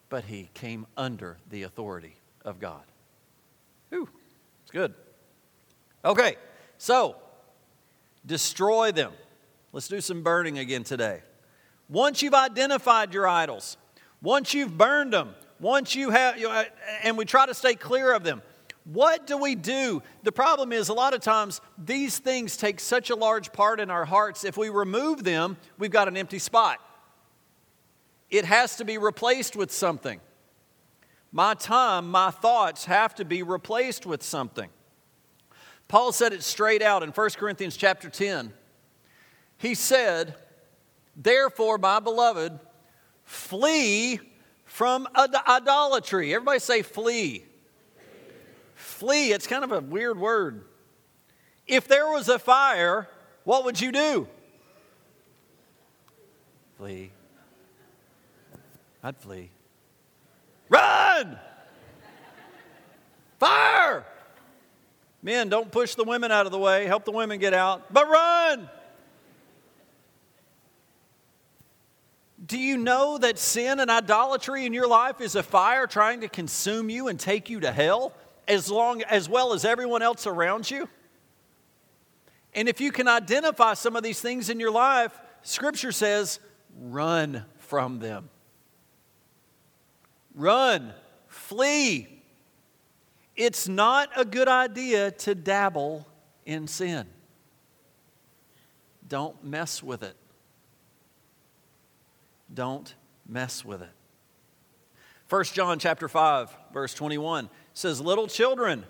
But 0.08 0.24
he 0.24 0.50
came 0.54 0.86
under 0.96 1.36
the 1.50 1.64
authority 1.64 2.16
of 2.44 2.58
God. 2.58 2.82
Ooh, 3.92 4.08
it's 4.62 4.70
good. 4.70 4.94
Okay, 6.04 6.36
so 6.78 7.16
destroy 8.24 8.92
them. 8.92 9.12
Let's 9.72 9.88
do 9.88 10.00
some 10.00 10.22
burning 10.22 10.58
again 10.58 10.84
today. 10.84 11.22
Once 11.88 12.22
you've 12.22 12.34
identified 12.34 13.14
your 13.14 13.26
idols, 13.26 13.76
once 14.22 14.54
you've 14.54 14.76
burned 14.76 15.12
them, 15.12 15.34
once 15.58 15.94
you 15.94 16.10
have, 16.10 16.42
uh, 16.42 16.64
and 17.02 17.18
we 17.18 17.24
try 17.24 17.46
to 17.46 17.54
stay 17.54 17.74
clear 17.74 18.12
of 18.12 18.24
them, 18.24 18.42
what 18.84 19.26
do 19.26 19.36
we 19.36 19.54
do? 19.54 20.02
The 20.22 20.32
problem 20.32 20.72
is, 20.72 20.88
a 20.88 20.94
lot 20.94 21.14
of 21.14 21.20
times, 21.20 21.60
these 21.78 22.18
things 22.18 22.56
take 22.56 22.80
such 22.80 23.10
a 23.10 23.16
large 23.16 23.52
part 23.52 23.78
in 23.78 23.90
our 23.90 24.04
hearts. 24.04 24.44
If 24.44 24.56
we 24.56 24.68
remove 24.70 25.22
them, 25.22 25.56
we've 25.78 25.90
got 25.90 26.08
an 26.08 26.16
empty 26.16 26.38
spot. 26.38 26.78
It 28.30 28.44
has 28.44 28.76
to 28.76 28.84
be 28.84 28.96
replaced 28.96 29.54
with 29.54 29.70
something. 29.70 30.20
My 31.32 31.54
time, 31.54 32.10
my 32.10 32.30
thoughts 32.30 32.86
have 32.86 33.14
to 33.16 33.24
be 33.24 33.42
replaced 33.42 34.06
with 34.06 34.22
something. 34.22 34.70
Paul 35.90 36.12
said 36.12 36.32
it 36.32 36.44
straight 36.44 36.82
out 36.82 37.02
in 37.02 37.10
1 37.10 37.30
Corinthians 37.30 37.76
chapter 37.76 38.08
10. 38.08 38.52
He 39.58 39.74
said, 39.74 40.36
Therefore, 41.16 41.78
my 41.78 41.98
beloved, 41.98 42.60
flee 43.24 44.20
from 44.66 45.08
idolatry. 45.16 46.32
Everybody 46.32 46.60
say 46.60 46.82
flee. 46.82 47.44
Flee, 48.76 49.32
it's 49.32 49.48
kind 49.48 49.64
of 49.64 49.72
a 49.72 49.80
weird 49.80 50.16
word. 50.16 50.64
If 51.66 51.88
there 51.88 52.06
was 52.06 52.28
a 52.28 52.38
fire, 52.38 53.08
what 53.42 53.64
would 53.64 53.80
you 53.80 53.90
do? 53.90 54.28
Flee. 56.78 57.10
I'd 59.02 59.16
flee. 59.16 59.50
Run! 60.68 61.36
Fire! 63.40 64.04
Men, 65.22 65.48
don't 65.48 65.70
push 65.70 65.94
the 65.94 66.04
women 66.04 66.32
out 66.32 66.46
of 66.46 66.52
the 66.52 66.58
way. 66.58 66.86
Help 66.86 67.04
the 67.04 67.12
women 67.12 67.38
get 67.38 67.52
out. 67.52 67.92
But 67.92 68.08
run! 68.08 68.70
Do 72.46 72.58
you 72.58 72.78
know 72.78 73.18
that 73.18 73.38
sin 73.38 73.80
and 73.80 73.90
idolatry 73.90 74.64
in 74.64 74.72
your 74.72 74.88
life 74.88 75.20
is 75.20 75.34
a 75.34 75.42
fire 75.42 75.86
trying 75.86 76.22
to 76.22 76.28
consume 76.28 76.88
you 76.88 77.08
and 77.08 77.20
take 77.20 77.50
you 77.50 77.60
to 77.60 77.70
hell 77.70 78.12
as 78.48 78.70
long 78.70 79.02
as 79.02 79.28
well 79.28 79.52
as 79.52 79.64
everyone 79.64 80.00
else 80.00 80.26
around 80.26 80.70
you? 80.70 80.88
And 82.54 82.68
if 82.68 82.80
you 82.80 82.92
can 82.92 83.06
identify 83.06 83.74
some 83.74 83.94
of 83.94 84.02
these 84.02 84.20
things 84.20 84.48
in 84.48 84.58
your 84.58 84.70
life, 84.70 85.12
scripture 85.42 85.92
says, 85.92 86.40
run 86.80 87.44
from 87.58 87.98
them. 87.98 88.30
Run, 90.34 90.94
flee. 91.28 92.19
It's 93.40 93.66
not 93.66 94.10
a 94.16 94.26
good 94.26 94.48
idea 94.48 95.12
to 95.12 95.34
dabble 95.34 96.06
in 96.44 96.68
sin. 96.68 97.06
Don't 99.08 99.42
mess 99.42 99.82
with 99.82 100.02
it. 100.02 100.14
Don't 102.52 102.94
mess 103.26 103.64
with 103.64 103.80
it. 103.80 103.88
1 105.30 105.44
John 105.44 105.78
chapter 105.78 106.06
5 106.06 106.54
verse 106.74 106.92
21 106.92 107.48
says 107.72 107.98
little 107.98 108.26
children 108.26 108.84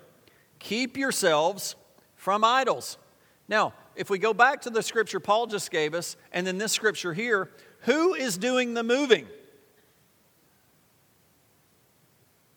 keep 0.58 0.96
yourselves 0.96 1.76
from 2.16 2.42
idols. 2.42 2.98
Now, 3.46 3.72
if 3.94 4.10
we 4.10 4.18
go 4.18 4.34
back 4.34 4.62
to 4.62 4.70
the 4.70 4.82
scripture 4.82 5.20
Paul 5.20 5.46
just 5.46 5.70
gave 5.70 5.94
us 5.94 6.16
and 6.32 6.44
then 6.44 6.58
this 6.58 6.72
scripture 6.72 7.14
here, 7.14 7.52
who 7.82 8.14
is 8.14 8.36
doing 8.36 8.74
the 8.74 8.82
moving? 8.82 9.28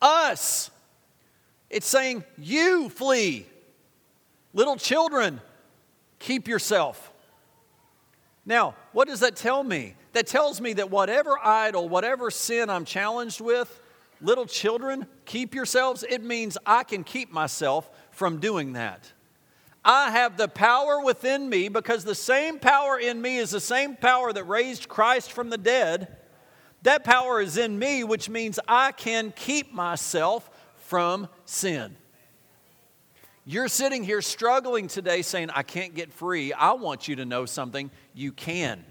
Us. 0.01 0.71
It's 1.73 1.87
saying, 1.87 2.23
You 2.37 2.89
flee. 2.89 3.47
Little 4.53 4.75
children, 4.75 5.41
keep 6.19 6.47
yourself. 6.47 7.11
Now, 8.45 8.75
what 8.91 9.07
does 9.07 9.21
that 9.21 9.35
tell 9.35 9.63
me? 9.63 9.95
That 10.11 10.27
tells 10.27 10.61
me 10.61 10.73
that 10.73 10.91
whatever 10.91 11.39
idol, 11.43 11.89
whatever 11.89 12.29
sin 12.29 12.69
I'm 12.69 12.85
challenged 12.85 13.41
with, 13.41 13.81
little 14.21 14.45
children, 14.45 15.07
keep 15.25 15.55
yourselves. 15.55 16.03
It 16.07 16.23
means 16.23 16.57
I 16.65 16.83
can 16.83 17.03
keep 17.03 17.31
myself 17.31 17.89
from 18.11 18.39
doing 18.39 18.73
that. 18.73 19.11
I 19.83 20.11
have 20.11 20.37
the 20.37 20.47
power 20.47 21.01
within 21.03 21.49
me 21.49 21.67
because 21.67 22.03
the 22.03 22.15
same 22.15 22.59
power 22.59 22.99
in 22.99 23.19
me 23.19 23.37
is 23.39 23.49
the 23.49 23.59
same 23.59 23.95
power 23.95 24.31
that 24.31 24.43
raised 24.43 24.87
Christ 24.87 25.31
from 25.31 25.49
the 25.49 25.57
dead. 25.57 26.15
That 26.83 27.03
power 27.03 27.41
is 27.41 27.57
in 27.57 27.79
me, 27.79 28.03
which 28.03 28.29
means 28.29 28.59
I 28.67 28.91
can 28.91 29.33
keep 29.35 29.73
myself 29.73 30.49
from 30.83 31.27
sin. 31.45 31.95
You're 33.45 33.67
sitting 33.67 34.03
here 34.03 34.21
struggling 34.21 34.87
today 34.87 35.21
saying, 35.21 35.49
I 35.49 35.63
can't 35.63 35.93
get 35.95 36.13
free. 36.13 36.53
I 36.53 36.73
want 36.73 37.07
you 37.07 37.17
to 37.17 37.25
know 37.25 37.45
something. 37.45 37.91
You 38.13 38.31
can. 38.31 38.85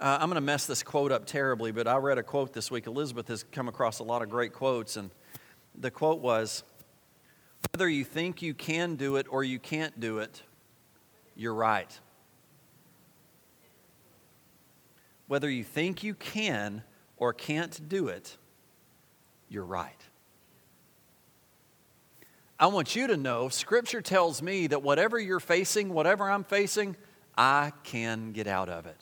Uh, 0.00 0.18
I'm 0.20 0.28
going 0.28 0.34
to 0.34 0.40
mess 0.40 0.66
this 0.66 0.82
quote 0.82 1.12
up 1.12 1.26
terribly, 1.26 1.70
but 1.70 1.86
I 1.86 1.96
read 1.96 2.18
a 2.18 2.24
quote 2.24 2.52
this 2.52 2.70
week. 2.70 2.88
Elizabeth 2.88 3.28
has 3.28 3.44
come 3.52 3.68
across 3.68 4.00
a 4.00 4.02
lot 4.02 4.22
of 4.22 4.28
great 4.28 4.52
quotes, 4.52 4.96
and 4.96 5.10
the 5.78 5.90
quote 5.90 6.20
was 6.20 6.64
Whether 7.72 7.88
you 7.88 8.04
think 8.04 8.42
you 8.42 8.52
can 8.52 8.96
do 8.96 9.16
it 9.16 9.26
or 9.30 9.44
you 9.44 9.60
can't 9.60 9.98
do 10.00 10.18
it, 10.18 10.42
you're 11.36 11.54
right. 11.54 12.00
Whether 15.28 15.48
you 15.48 15.62
think 15.62 16.02
you 16.02 16.14
can 16.14 16.82
or 17.16 17.32
can't 17.32 17.88
do 17.88 18.08
it, 18.08 18.36
you're 19.48 19.64
right. 19.64 20.00
I 22.58 22.68
want 22.68 22.94
you 22.94 23.08
to 23.08 23.16
know 23.16 23.48
Scripture 23.48 24.00
tells 24.00 24.40
me 24.40 24.68
that 24.68 24.82
whatever 24.82 25.18
you're 25.18 25.40
facing, 25.40 25.92
whatever 25.92 26.30
I'm 26.30 26.44
facing, 26.44 26.96
I 27.36 27.72
can 27.82 28.32
get 28.32 28.46
out 28.46 28.68
of 28.68 28.86
it. 28.86 29.00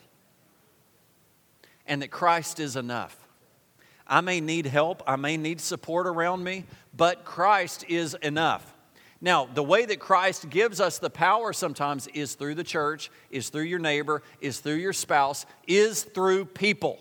And 1.87 2.03
that 2.03 2.11
Christ 2.11 2.61
is 2.61 2.77
enough. 2.77 3.17
I 4.07 4.21
may 4.21 4.41
need 4.41 4.67
help, 4.67 5.03
I 5.07 5.17
may 5.17 5.37
need 5.37 5.61
support 5.61 6.07
around 6.07 6.43
me, 6.45 6.65
but 6.97 7.25
Christ 7.25 7.85
is 7.89 8.15
enough. 8.23 8.73
Now, 9.21 9.47
the 9.47 9.63
way 9.63 9.87
that 9.87 10.01
Christ 10.01 10.51
gives 10.51 10.81
us 10.81 10.99
the 10.99 11.09
power 11.09 11.53
sometimes 11.53 12.09
is 12.09 12.35
through 12.35 12.57
the 12.57 12.65
church, 12.65 13.11
is 13.31 13.51
through 13.51 13.63
your 13.63 13.79
neighbor, 13.79 14.23
is 14.41 14.59
through 14.59 14.75
your 14.75 14.93
spouse, 14.93 15.47
is 15.69 16.03
through 16.03 16.47
people. 16.47 16.99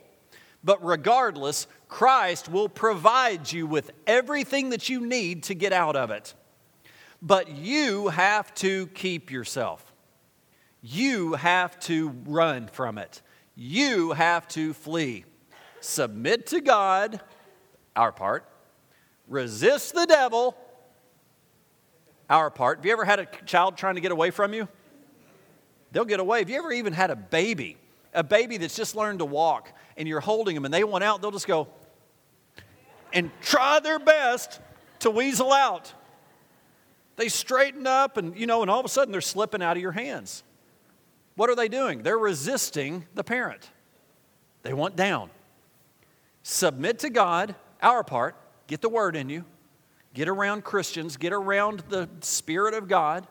But 0.64 0.86
regardless, 0.86 1.66
Christ 1.92 2.48
will 2.48 2.70
provide 2.70 3.52
you 3.52 3.68
with 3.68 3.92
everything 4.08 4.70
that 4.70 4.88
you 4.88 5.06
need 5.06 5.44
to 5.44 5.54
get 5.54 5.74
out 5.74 5.98
of 5.98 6.10
it. 6.10 6.34
But 7.22 7.50
you 7.50 8.08
have 8.08 8.52
to 8.56 8.88
keep 8.88 9.30
yourself. 9.30 9.94
You 10.82 11.34
have 11.34 11.78
to 11.82 12.16
run 12.26 12.68
from 12.68 12.98
it. 12.98 13.22
You 13.56 14.14
have 14.14 14.48
to 14.50 14.74
flee. 14.74 15.26
Submit 15.82 16.48
to 16.48 16.62
God, 16.62 17.20
our 17.94 18.14
part. 18.14 18.48
Resist 19.28 19.94
the 19.94 20.06
devil, 20.06 20.56
our 22.30 22.50
part. 22.50 22.78
Have 22.78 22.86
you 22.86 22.94
ever 22.94 23.04
had 23.04 23.20
a 23.20 23.28
child 23.46 23.76
trying 23.76 23.96
to 23.96 24.02
get 24.02 24.14
away 24.14 24.32
from 24.32 24.54
you? 24.54 24.70
They'll 25.92 26.06
get 26.06 26.22
away. 26.22 26.40
Have 26.40 26.50
you 26.50 26.58
ever 26.58 26.72
even 26.72 26.94
had 26.94 27.12
a 27.12 27.18
baby, 27.18 27.76
a 28.14 28.24
baby 28.24 28.56
that's 28.56 28.78
just 28.78 28.96
learned 28.96 29.20
to 29.20 29.26
walk, 29.26 29.78
and 29.98 30.08
you're 30.08 30.22
holding 30.22 30.56
them 30.56 30.64
and 30.64 30.74
they 30.74 30.86
want 30.86 31.04
out, 31.04 31.22
they'll 31.22 31.32
just 31.32 31.48
go 31.48 31.68
and 33.14 33.32
try 33.42 33.80
their 33.80 34.00
best 34.00 34.60
to 35.00 35.12
weasel 35.12 35.52
out. 35.52 35.94
They 37.16 37.30
straighten 37.30 37.86
up 37.86 38.18
and, 38.18 38.38
you 38.38 38.48
know, 38.48 38.62
and 38.62 38.72
all 38.72 38.80
of 38.80 38.86
a 38.86 38.90
sudden 38.90 39.12
they're 39.12 39.22
slipping 39.22 39.62
out 39.62 39.78
of 39.78 39.82
your 39.82 39.92
hands. 39.92 40.44
What 41.36 41.50
are 41.50 41.56
they 41.56 41.68
doing? 41.68 42.04
They're 42.04 42.18
resisting 42.18 43.06
the 43.14 43.24
parent. 43.24 43.70
They 44.64 44.74
want 44.74 44.96
down. 44.96 45.30
Submit 46.44 47.00
to 47.00 47.10
God, 47.10 47.56
our 47.82 48.04
part, 48.04 48.36
get 48.68 48.82
the 48.82 48.90
word 48.90 49.16
in 49.16 49.30
you, 49.30 49.46
get 50.14 50.28
around 50.28 50.64
Christians, 50.64 51.18
get 51.18 51.34
around 51.34 51.84
the 51.90 52.10
Spirit 52.22 52.74
of 52.74 52.88
God, 52.88 53.28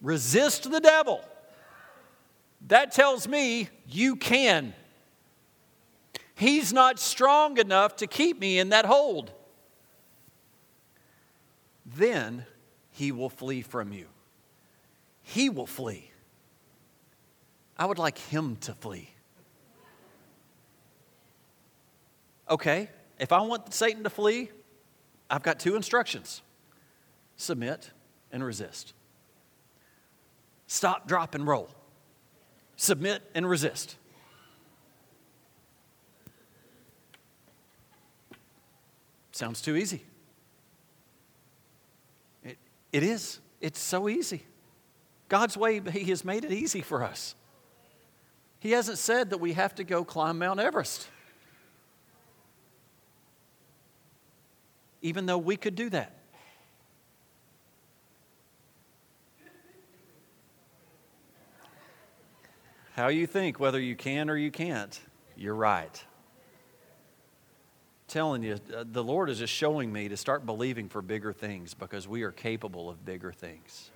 resist 0.00 0.70
the 0.70 0.80
devil. 0.80 1.24
That 2.68 2.92
tells 2.92 3.26
me 3.26 3.68
you 3.88 4.16
can. 4.16 4.74
He's 6.34 6.72
not 6.72 6.98
strong 6.98 7.58
enough 7.58 7.96
to 7.96 8.06
keep 8.06 8.40
me 8.40 8.58
in 8.58 8.70
that 8.70 8.84
hold. 8.84 9.32
Then 11.84 12.46
he 12.90 13.12
will 13.12 13.28
flee 13.28 13.62
from 13.62 13.92
you. 13.92 14.06
He 15.22 15.48
will 15.48 15.66
flee. 15.66 16.10
I 17.76 17.86
would 17.86 17.98
like 17.98 18.18
him 18.18 18.56
to 18.62 18.74
flee. 18.74 19.10
Okay, 22.48 22.90
if 23.18 23.32
I 23.32 23.40
want 23.40 23.72
Satan 23.72 24.04
to 24.04 24.10
flee, 24.10 24.50
I've 25.30 25.42
got 25.42 25.58
two 25.58 25.76
instructions 25.76 26.42
submit 27.36 27.90
and 28.30 28.44
resist. 28.44 28.92
Stop, 30.66 31.08
drop, 31.08 31.34
and 31.34 31.46
roll. 31.46 31.68
Submit 32.76 33.22
and 33.34 33.48
resist. 33.48 33.96
Sounds 39.32 39.60
too 39.60 39.76
easy. 39.76 40.02
It, 42.44 42.58
it 42.92 43.02
is. 43.02 43.40
It's 43.60 43.80
so 43.80 44.08
easy. 44.08 44.44
God's 45.28 45.56
way, 45.56 45.80
He 45.80 46.04
has 46.04 46.24
made 46.24 46.44
it 46.44 46.52
easy 46.52 46.80
for 46.82 47.02
us. 47.02 47.34
He 48.60 48.70
hasn't 48.72 48.98
said 48.98 49.30
that 49.30 49.38
we 49.38 49.54
have 49.54 49.74
to 49.76 49.84
go 49.84 50.04
climb 50.04 50.38
Mount 50.38 50.60
Everest. 50.60 51.08
even 55.02 55.26
though 55.26 55.38
we 55.38 55.56
could 55.56 55.74
do 55.74 55.90
that. 55.90 56.14
How 62.94 63.08
you 63.08 63.26
think, 63.26 63.58
whether 63.58 63.80
you 63.80 63.96
can 63.96 64.30
or 64.30 64.36
you 64.36 64.50
can't, 64.50 64.98
you're 65.36 65.54
right. 65.54 66.04
Telling 68.12 68.42
you, 68.42 68.58
uh, 68.76 68.84
the 68.86 69.02
Lord 69.02 69.30
is 69.30 69.38
just 69.38 69.52
showing 69.52 69.90
me 69.90 70.08
to 70.08 70.16
start 70.16 70.44
believing 70.44 70.88
for 70.88 71.00
bigger 71.00 71.32
things 71.32 71.72
because 71.72 72.06
we 72.06 72.22
are 72.22 72.30
capable 72.30 72.90
of 72.90 73.04
bigger 73.04 73.32
things. 73.32 73.90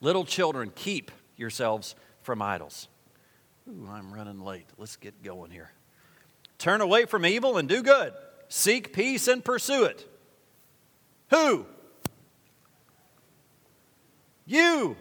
Little 0.00 0.24
children, 0.24 0.72
keep 0.74 1.10
yourselves 1.36 1.94
from 2.22 2.40
idols. 2.40 2.88
Ooh, 3.68 3.86
I'm 3.90 4.12
running 4.12 4.40
late. 4.40 4.66
Let's 4.78 4.96
get 4.96 5.22
going 5.22 5.50
here. 5.50 5.70
Turn 6.56 6.80
away 6.80 7.04
from 7.04 7.26
evil 7.26 7.58
and 7.58 7.68
do 7.68 7.82
good. 7.82 8.14
Seek 8.48 8.94
peace 8.94 9.28
and 9.28 9.44
pursue 9.44 9.84
it. 9.84 10.06
Who? 11.28 11.66
You. 14.46 14.96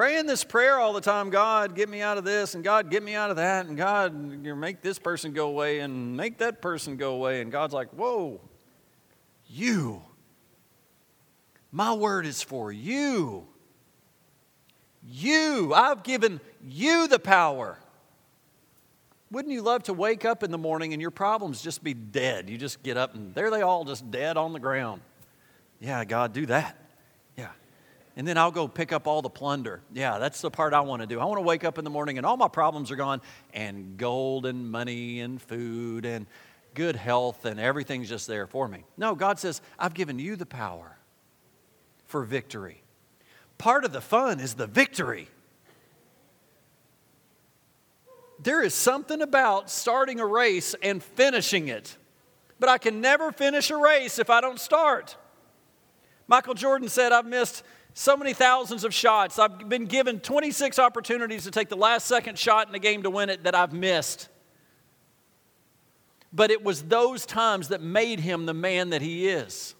Praying 0.00 0.24
this 0.24 0.44
prayer 0.44 0.78
all 0.78 0.94
the 0.94 1.02
time 1.02 1.28
God, 1.28 1.74
get 1.74 1.86
me 1.86 2.00
out 2.00 2.16
of 2.16 2.24
this, 2.24 2.54
and 2.54 2.64
God, 2.64 2.90
get 2.90 3.02
me 3.02 3.14
out 3.14 3.28
of 3.28 3.36
that, 3.36 3.66
and 3.66 3.76
God, 3.76 4.14
make 4.14 4.80
this 4.80 4.98
person 4.98 5.34
go 5.34 5.48
away, 5.48 5.80
and 5.80 6.16
make 6.16 6.38
that 6.38 6.62
person 6.62 6.96
go 6.96 7.12
away. 7.12 7.42
And 7.42 7.52
God's 7.52 7.74
like, 7.74 7.90
whoa, 7.90 8.40
you. 9.46 10.00
My 11.70 11.92
word 11.92 12.24
is 12.24 12.40
for 12.40 12.72
you. 12.72 13.46
You. 15.06 15.74
I've 15.74 16.02
given 16.02 16.40
you 16.66 17.06
the 17.06 17.18
power. 17.18 17.78
Wouldn't 19.30 19.52
you 19.52 19.60
love 19.60 19.82
to 19.82 19.92
wake 19.92 20.24
up 20.24 20.42
in 20.42 20.50
the 20.50 20.56
morning 20.56 20.94
and 20.94 21.02
your 21.02 21.10
problems 21.10 21.60
just 21.60 21.84
be 21.84 21.92
dead? 21.92 22.48
You 22.48 22.56
just 22.56 22.82
get 22.82 22.96
up 22.96 23.14
and 23.14 23.34
there 23.34 23.50
they 23.50 23.60
all 23.60 23.84
just 23.84 24.10
dead 24.10 24.38
on 24.38 24.54
the 24.54 24.60
ground. 24.60 25.02
Yeah, 25.78 26.06
God, 26.06 26.32
do 26.32 26.46
that. 26.46 26.78
Yeah. 27.36 27.50
And 28.16 28.26
then 28.26 28.36
I'll 28.36 28.50
go 28.50 28.68
pick 28.68 28.92
up 28.92 29.06
all 29.06 29.22
the 29.22 29.30
plunder. 29.30 29.80
Yeah, 29.92 30.18
that's 30.18 30.40
the 30.40 30.50
part 30.50 30.74
I 30.74 30.80
want 30.80 31.02
to 31.02 31.06
do. 31.06 31.20
I 31.20 31.24
want 31.24 31.38
to 31.38 31.42
wake 31.42 31.64
up 31.64 31.78
in 31.78 31.84
the 31.84 31.90
morning 31.90 32.18
and 32.18 32.26
all 32.26 32.36
my 32.36 32.48
problems 32.48 32.90
are 32.90 32.96
gone 32.96 33.20
and 33.54 33.96
gold 33.96 34.46
and 34.46 34.70
money 34.70 35.20
and 35.20 35.40
food 35.40 36.04
and 36.04 36.26
good 36.74 36.96
health 36.96 37.44
and 37.44 37.58
everything's 37.60 38.08
just 38.08 38.26
there 38.26 38.46
for 38.46 38.68
me. 38.68 38.84
No, 38.96 39.14
God 39.14 39.38
says, 39.38 39.60
I've 39.78 39.94
given 39.94 40.18
you 40.18 40.36
the 40.36 40.46
power 40.46 40.96
for 42.06 42.24
victory. 42.24 42.82
Part 43.58 43.84
of 43.84 43.92
the 43.92 44.00
fun 44.00 44.40
is 44.40 44.54
the 44.54 44.66
victory 44.66 45.28
there 48.42 48.62
is 48.62 48.74
something 48.74 49.20
about 49.20 49.70
starting 49.70 50.18
a 50.18 50.26
race 50.26 50.74
and 50.82 51.02
finishing 51.02 51.68
it. 51.68 51.96
But 52.58 52.68
I 52.68 52.78
can 52.78 53.00
never 53.00 53.32
finish 53.32 53.70
a 53.70 53.76
race 53.76 54.18
if 54.18 54.30
I 54.30 54.40
don't 54.40 54.58
start. 54.58 55.16
Michael 56.26 56.54
Jordan 56.54 56.88
said, 56.88 57.12
I've 57.12 57.26
missed 57.26 57.62
so 57.94 58.16
many 58.16 58.32
thousands 58.32 58.84
of 58.84 58.94
shots. 58.94 59.38
I've 59.38 59.68
been 59.68 59.86
given 59.86 60.20
26 60.20 60.78
opportunities 60.78 61.44
to 61.44 61.50
take 61.50 61.68
the 61.68 61.76
last 61.76 62.06
second 62.06 62.38
shot 62.38 62.66
in 62.66 62.72
the 62.72 62.78
game 62.78 63.02
to 63.02 63.10
win 63.10 63.30
it 63.30 63.44
that 63.44 63.54
I've 63.54 63.72
missed. 63.72 64.28
But 66.32 66.50
it 66.50 66.62
was 66.62 66.82
those 66.82 67.26
times 67.26 67.68
that 67.68 67.82
made 67.82 68.20
him 68.20 68.46
the 68.46 68.54
man 68.54 68.90
that 68.90 69.02
he 69.02 69.28
is. 69.28 69.74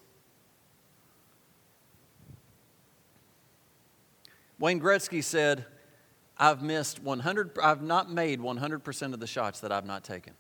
Wayne 4.58 4.80
Gretzky 4.80 5.24
said, 5.24 5.64
I've 6.36 6.62
missed 6.62 7.02
100, 7.02 7.58
I've 7.62 7.82
not 7.82 8.10
made 8.10 8.40
100% 8.40 9.14
of 9.14 9.20
the 9.20 9.26
shots 9.26 9.60
that 9.60 9.72
I've 9.72 9.86
not 9.86 10.04
taken. 10.04 10.34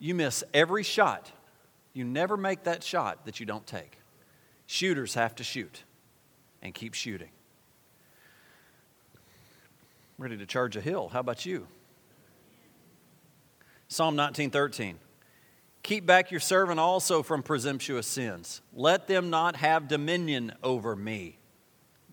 You 0.00 0.14
miss 0.14 0.44
every 0.54 0.82
shot. 0.82 1.32
You 1.98 2.04
never 2.04 2.36
make 2.36 2.62
that 2.62 2.84
shot 2.84 3.26
that 3.26 3.40
you 3.40 3.44
don't 3.46 3.66
take. 3.66 3.98
Shooters 4.66 5.14
have 5.14 5.34
to 5.34 5.42
shoot 5.42 5.82
and 6.62 6.72
keep 6.72 6.94
shooting. 6.94 7.30
Ready 10.16 10.36
to 10.36 10.46
charge 10.46 10.76
a 10.76 10.80
hill. 10.80 11.08
How 11.08 11.18
about 11.18 11.44
you? 11.44 11.66
Psalm 13.88 14.16
1913. 14.16 15.00
Keep 15.82 16.06
back 16.06 16.30
your 16.30 16.38
servant 16.38 16.78
also 16.78 17.24
from 17.24 17.42
presumptuous 17.42 18.06
sins. 18.06 18.62
Let 18.72 19.08
them 19.08 19.28
not 19.28 19.56
have 19.56 19.88
dominion 19.88 20.52
over 20.62 20.94
me. 20.94 21.36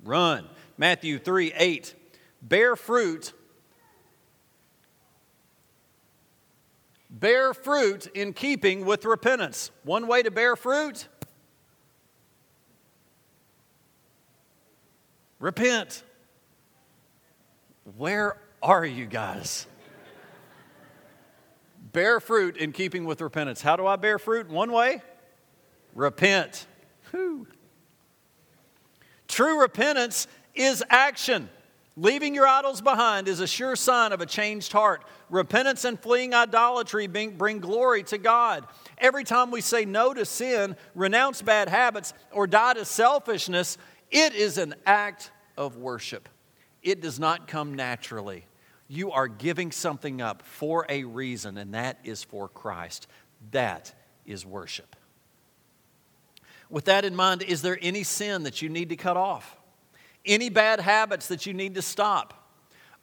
Run. 0.04 0.50
Matthew 0.80 1.19
3 1.19 1.54
8. 1.56 1.93
Bear 2.41 2.76
fruit. 2.76 3.34
Bear 7.17 7.54
fruit 7.54 8.08
in 8.08 8.34
keeping 8.34 8.86
with 8.86 9.06
repentance. 9.06 9.71
One 9.84 10.06
way 10.06 10.21
to 10.21 10.32
bear 10.32 10.58
fruit 10.58 11.08
repent. 15.39 16.04
Where 17.95 18.36
are 18.62 18.86
you 18.86 19.06
guys? 19.06 19.65
bear 21.93 22.19
fruit 22.19 22.58
in 22.58 22.73
keeping 22.73 23.06
with 23.06 23.21
repentance. 23.21 23.62
How 23.62 23.78
do 23.78 23.88
I 23.88 23.95
bear 23.95 24.19
fruit? 24.19 24.49
One 24.49 24.73
way 24.73 25.01
repent. 25.93 26.67
Whew. 27.12 27.47
True 29.30 29.62
repentance 29.62 30.28
is 30.54 30.84
action. 30.89 31.47
Leaving 31.98 32.36
your 32.36 32.46
idols 32.46 32.82
behind 32.82 33.30
is 33.30 33.40
a 33.40 33.48
sure 33.48 33.76
sign 33.76 34.12
of 34.12 34.20
a 34.20 34.26
changed 34.26 34.74
heart. 34.74 35.06
Repentance 35.30 35.86
and 35.86 35.98
fleeing 35.98 36.34
idolatry 36.34 37.08
bring 37.08 37.60
glory 37.60 38.04
to 38.04 38.18
God. 38.18 38.66
Every 38.98 39.24
time 39.24 39.50
we 39.50 39.62
say 39.62 39.86
no 39.86 40.14
to 40.14 40.26
sin, 40.26 40.76
renounce 40.94 41.42
bad 41.42 41.70
habits, 41.70 42.14
or 42.32 42.48
die 42.48 42.74
to 42.74 42.84
selfishness, 42.84 43.78
it 44.12 44.36
is 44.36 44.58
an 44.58 44.76
act 44.86 45.32
of 45.58 45.78
worship. 45.78 46.28
It 46.84 47.00
does 47.00 47.18
not 47.18 47.48
come 47.48 47.76
naturally. 47.76 48.46
You 48.90 49.12
are 49.14 49.30
giving 49.30 49.72
something 49.72 50.22
up 50.22 50.44
for 50.44 50.86
a 50.90 51.06
reason, 51.06 51.58
and 51.58 51.74
that 51.74 52.00
is 52.04 52.24
for 52.24 52.50
Christ. 52.50 53.08
That 53.52 53.94
is 54.26 54.46
worship. 54.46 54.98
With 56.70 56.86
that 56.86 57.06
in 57.06 57.16
mind, 57.16 57.42
is 57.42 57.62
there 57.62 57.80
any 57.82 58.04
sin 58.04 58.44
that 58.44 58.62
you 58.62 58.68
need 58.68 58.90
to 58.90 58.96
cut 58.98 59.16
off? 59.16 59.56
Any 60.26 60.50
bad 60.50 60.80
habits 60.80 61.28
that 61.28 61.46
you 61.46 61.54
need 61.54 61.76
to 61.76 61.82
stop? 61.82 62.34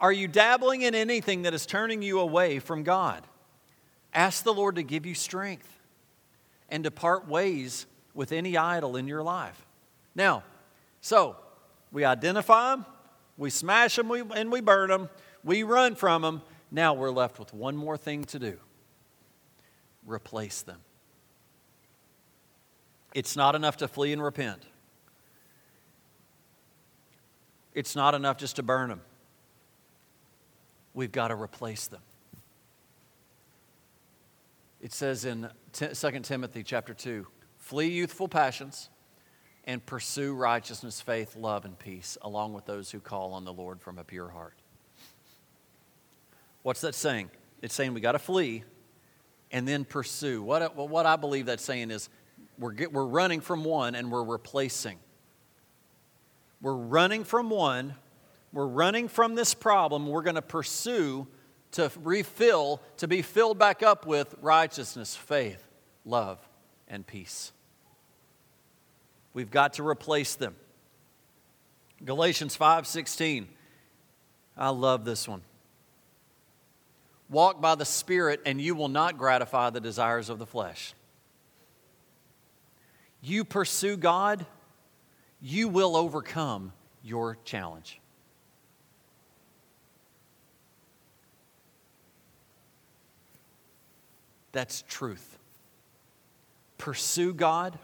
Are 0.00 0.12
you 0.12 0.26
dabbling 0.26 0.82
in 0.82 0.94
anything 0.94 1.42
that 1.42 1.54
is 1.54 1.64
turning 1.64 2.02
you 2.02 2.18
away 2.18 2.58
from 2.58 2.82
God? 2.82 3.26
Ask 4.12 4.42
the 4.42 4.52
Lord 4.52 4.74
to 4.74 4.82
give 4.82 5.06
you 5.06 5.14
strength 5.14 5.68
and 6.68 6.84
to 6.84 6.90
part 6.90 7.28
ways 7.28 7.86
with 8.14 8.32
any 8.32 8.56
idol 8.56 8.96
in 8.96 9.06
your 9.06 9.22
life. 9.22 9.64
Now, 10.14 10.42
so 11.00 11.36
we 11.92 12.04
identify 12.04 12.72
them, 12.72 12.86
we 13.36 13.50
smash 13.50 13.96
them, 13.96 14.10
and 14.10 14.50
we 14.50 14.60
burn 14.60 14.90
them, 14.90 15.08
we 15.44 15.62
run 15.62 15.94
from 15.94 16.22
them. 16.22 16.42
Now 16.70 16.94
we're 16.94 17.10
left 17.10 17.38
with 17.38 17.54
one 17.54 17.76
more 17.76 17.96
thing 17.96 18.24
to 18.24 18.38
do 18.38 18.58
replace 20.04 20.62
them. 20.62 20.80
It's 23.14 23.36
not 23.36 23.54
enough 23.54 23.76
to 23.78 23.88
flee 23.88 24.12
and 24.12 24.22
repent. 24.22 24.62
It's 27.74 27.96
not 27.96 28.14
enough 28.14 28.36
just 28.36 28.56
to 28.56 28.62
burn 28.62 28.88
them. 28.88 29.00
We've 30.94 31.12
got 31.12 31.28
to 31.28 31.34
replace 31.34 31.86
them. 31.86 32.02
It 34.80 34.92
says 34.92 35.24
in 35.24 35.48
2 35.72 35.88
Timothy 36.22 36.62
chapter 36.62 36.92
2 36.92 37.26
flee 37.58 37.88
youthful 37.88 38.28
passions 38.28 38.90
and 39.64 39.84
pursue 39.86 40.34
righteousness, 40.34 41.00
faith, 41.00 41.36
love, 41.36 41.64
and 41.64 41.78
peace, 41.78 42.18
along 42.22 42.52
with 42.52 42.66
those 42.66 42.90
who 42.90 42.98
call 42.98 43.32
on 43.32 43.44
the 43.44 43.52
Lord 43.52 43.80
from 43.80 43.98
a 43.98 44.04
pure 44.04 44.28
heart. 44.28 44.54
What's 46.62 46.80
that 46.80 46.96
saying? 46.96 47.30
It's 47.62 47.74
saying 47.74 47.94
we 47.94 48.00
got 48.00 48.12
to 48.12 48.18
flee 48.18 48.64
and 49.52 49.68
then 49.68 49.84
pursue. 49.84 50.42
What, 50.42 50.76
what 50.76 51.06
I 51.06 51.16
believe 51.16 51.46
that's 51.46 51.64
saying 51.64 51.92
is 51.92 52.08
we're, 52.58 52.72
get, 52.72 52.92
we're 52.92 53.06
running 53.06 53.40
from 53.40 53.62
one 53.62 53.94
and 53.94 54.10
we're 54.10 54.24
replacing. 54.24 54.98
We're 56.62 56.72
running 56.72 57.24
from 57.24 57.50
one, 57.50 57.96
we're 58.52 58.66
running 58.66 59.08
from 59.08 59.34
this 59.34 59.52
problem, 59.52 60.06
we're 60.06 60.22
going 60.22 60.36
to 60.36 60.42
pursue 60.42 61.26
to 61.72 61.90
refill, 62.02 62.80
to 62.98 63.08
be 63.08 63.20
filled 63.20 63.58
back 63.58 63.82
up 63.82 64.06
with 64.06 64.34
righteousness, 64.40 65.16
faith, 65.16 65.66
love, 66.04 66.38
and 66.86 67.06
peace. 67.06 67.52
We've 69.34 69.50
got 69.50 69.74
to 69.74 69.86
replace 69.86 70.34
them. 70.34 70.54
Galatians 72.04 72.56
5:16. 72.56 73.48
I 74.56 74.68
love 74.68 75.04
this 75.04 75.26
one. 75.26 75.42
Walk 77.30 77.60
by 77.62 77.74
the 77.74 77.86
Spirit, 77.86 78.42
and 78.44 78.60
you 78.60 78.74
will 78.74 78.88
not 78.88 79.16
gratify 79.16 79.70
the 79.70 79.80
desires 79.80 80.28
of 80.28 80.38
the 80.38 80.44
flesh. 80.44 80.92
You 83.22 83.44
pursue 83.44 83.96
God, 83.96 84.44
you 85.42 85.68
will 85.68 85.96
overcome 85.96 86.72
your 87.02 87.36
challenge. 87.44 88.00
That's 94.52 94.84
truth. 94.88 95.38
Pursue 96.78 97.34
God, 97.34 97.78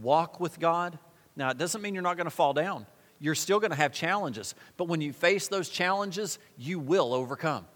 walk 0.00 0.38
with 0.38 0.60
God. 0.60 0.98
Now, 1.34 1.50
it 1.50 1.58
doesn't 1.58 1.82
mean 1.82 1.94
you're 1.94 2.02
not 2.02 2.16
going 2.16 2.26
to 2.26 2.30
fall 2.30 2.52
down. 2.52 2.86
You're 3.18 3.34
still 3.34 3.58
going 3.58 3.70
to 3.70 3.76
have 3.76 3.92
challenges. 3.92 4.54
But 4.76 4.84
when 4.84 5.00
you 5.00 5.12
face 5.12 5.48
those 5.48 5.68
challenges, 5.68 6.38
you 6.56 6.78
will 6.78 7.12
overcome. 7.12 7.66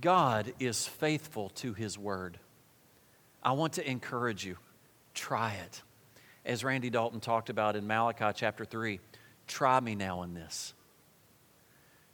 God 0.00 0.52
is 0.58 0.86
faithful 0.86 1.50
to 1.50 1.72
his 1.72 1.98
word. 1.98 2.38
I 3.44 3.52
want 3.52 3.74
to 3.74 3.88
encourage 3.88 4.44
you 4.44 4.56
try 5.12 5.52
it. 5.52 5.82
As 6.44 6.64
Randy 6.64 6.90
Dalton 6.90 7.20
talked 7.20 7.50
about 7.50 7.76
in 7.76 7.86
Malachi 7.86 8.30
chapter 8.34 8.64
3, 8.64 9.00
try 9.46 9.80
me 9.80 9.94
now 9.94 10.22
in 10.22 10.34
this. 10.34 10.74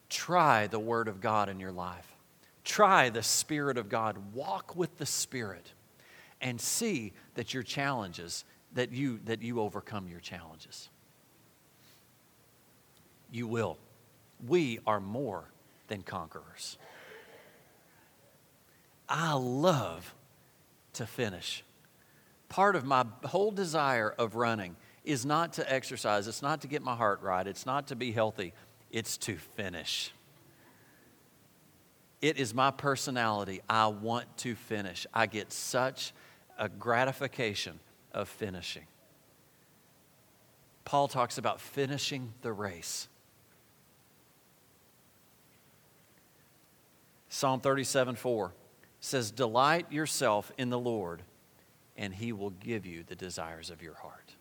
Try 0.09 0.67
the 0.67 0.79
word 0.79 1.09
of 1.09 1.21
God 1.21 1.49
in 1.49 1.61
your 1.61 1.73
life. 1.73 2.17
Try 2.65 3.11
the 3.11 3.23
Spirit 3.23 3.79
of 3.79 3.89
God. 3.89 4.35
Walk 4.35 4.77
with 4.77 4.99
the 4.99 5.07
Spirit 5.07 5.73
and 6.41 6.61
see 6.61 7.13
that 7.35 7.55
your 7.55 7.63
challenges, 7.63 8.45
that 8.75 8.93
you, 8.93 9.21
that 9.25 9.43
you 9.43 9.61
overcome 9.61 10.09
your 10.09 10.21
challenges. 10.21 10.89
You 13.33 13.47
will. 13.47 13.79
We 14.47 14.81
are 14.87 15.01
more 15.01 15.45
than 15.89 16.03
conquerors. 16.03 16.79
I 19.09 19.33
love 19.35 20.15
to 20.95 21.07
finish. 21.07 21.65
Part 22.49 22.77
of 22.77 22.85
my 22.85 23.05
whole 23.25 23.51
desire 23.51 24.15
of 24.19 24.35
running 24.35 24.77
is 25.05 25.25
not 25.25 25.55
to 25.55 25.73
exercise, 25.73 26.29
it's 26.29 26.43
not 26.43 26.61
to 26.63 26.69
get 26.69 26.83
my 26.83 26.95
heart 26.95 27.23
right, 27.23 27.47
it's 27.47 27.65
not 27.65 27.89
to 27.89 27.97
be 27.97 28.13
healthy, 28.13 28.53
it's 28.91 29.17
to 29.19 29.37
finish. 29.37 30.13
It 32.21 32.39
is 32.39 32.53
my 32.53 32.71
personality. 32.71 33.63
I 33.69 33.87
want 33.87 34.37
to 34.39 34.55
finish. 34.55 35.07
I 35.15 35.27
get 35.27 35.53
such 35.53 36.13
a 36.59 36.69
gratification 36.69 37.81
of 38.13 38.29
finishing. 38.29 38.87
Paul 40.85 41.09
talks 41.09 41.39
about 41.39 41.61
finishing 41.61 42.35
the 42.43 42.53
race. 42.53 43.09
Psalm 47.29 47.61
37 47.61 48.17
4 48.17 48.53
says, 49.01 49.31
Delight 49.31 49.91
yourself 49.91 50.53
in 50.57 50.71
the 50.71 50.79
Lord, 50.79 51.23
and 51.97 52.15
he 52.15 52.33
will 52.33 52.51
give 52.51 52.87
you 52.87 53.03
the 53.03 53.17
desires 53.17 53.71
of 53.71 53.83
your 53.83 53.95
heart. 53.95 54.35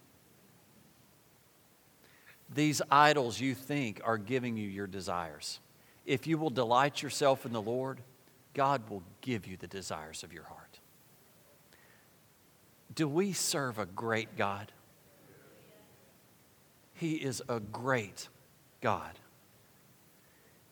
These 2.54 2.82
idols 2.91 3.39
you 3.39 3.54
think 3.54 4.02
are 4.04 4.17
giving 4.17 4.58
you 4.58 4.67
your 4.67 4.88
desires. 4.88 5.60
If 6.06 6.28
you 6.28 6.38
will 6.38 6.50
delight 6.50 7.02
yourself 7.02 7.45
in 7.45 7.54
the 7.54 7.62
Lord, 7.62 8.00
God 8.54 8.89
will 8.89 9.04
give 9.22 9.45
you 9.45 9.58
the 9.58 9.67
desires 9.67 10.24
of 10.24 10.34
your 10.34 10.43
heart. 10.43 10.80
Do 12.95 13.08
we 13.08 13.34
serve 13.34 13.78
a 13.78 13.86
great 13.86 14.36
God? 14.36 14.72
He 16.95 17.15
is 17.15 17.41
a 17.48 17.60
great 17.60 18.28
God. 18.82 19.12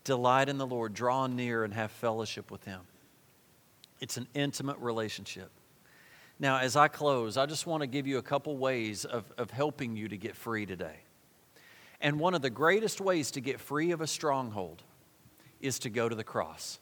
Delight 0.04 0.50
in 0.50 0.58
the 0.58 0.66
Lord, 0.66 0.94
draw 0.94 1.28
near 1.28 1.64
and 1.64 1.74
have 1.74 1.92
fellowship 1.92 2.50
with 2.50 2.64
Him. 2.66 2.82
It's 4.00 4.18
an 4.18 4.28
intimate 4.34 4.78
relationship. 4.80 5.52
Now, 6.40 6.60
as 6.60 6.76
I 6.76 6.88
close, 6.88 7.36
I 7.36 7.46
just 7.48 7.66
want 7.66 7.82
to 7.82 7.88
give 7.88 8.06
you 8.06 8.20
a 8.20 8.22
couple 8.22 8.58
ways 8.58 9.06
of, 9.06 9.32
of 9.38 9.50
helping 9.50 9.96
you 9.96 10.08
to 10.08 10.18
get 10.18 10.36
free 10.36 10.66
today. 10.66 10.98
And 12.00 12.20
one 12.20 12.36
of 12.36 12.44
the 12.44 12.52
greatest 12.52 13.02
ways 13.02 13.32
to 13.32 13.42
get 13.42 13.60
free 13.60 13.92
of 13.92 14.02
a 14.02 14.08
stronghold 14.08 14.84
is 15.60 15.80
to 15.80 15.90
go 15.90 16.08
to 16.08 16.16
the 16.16 16.24
cross, 16.24 16.80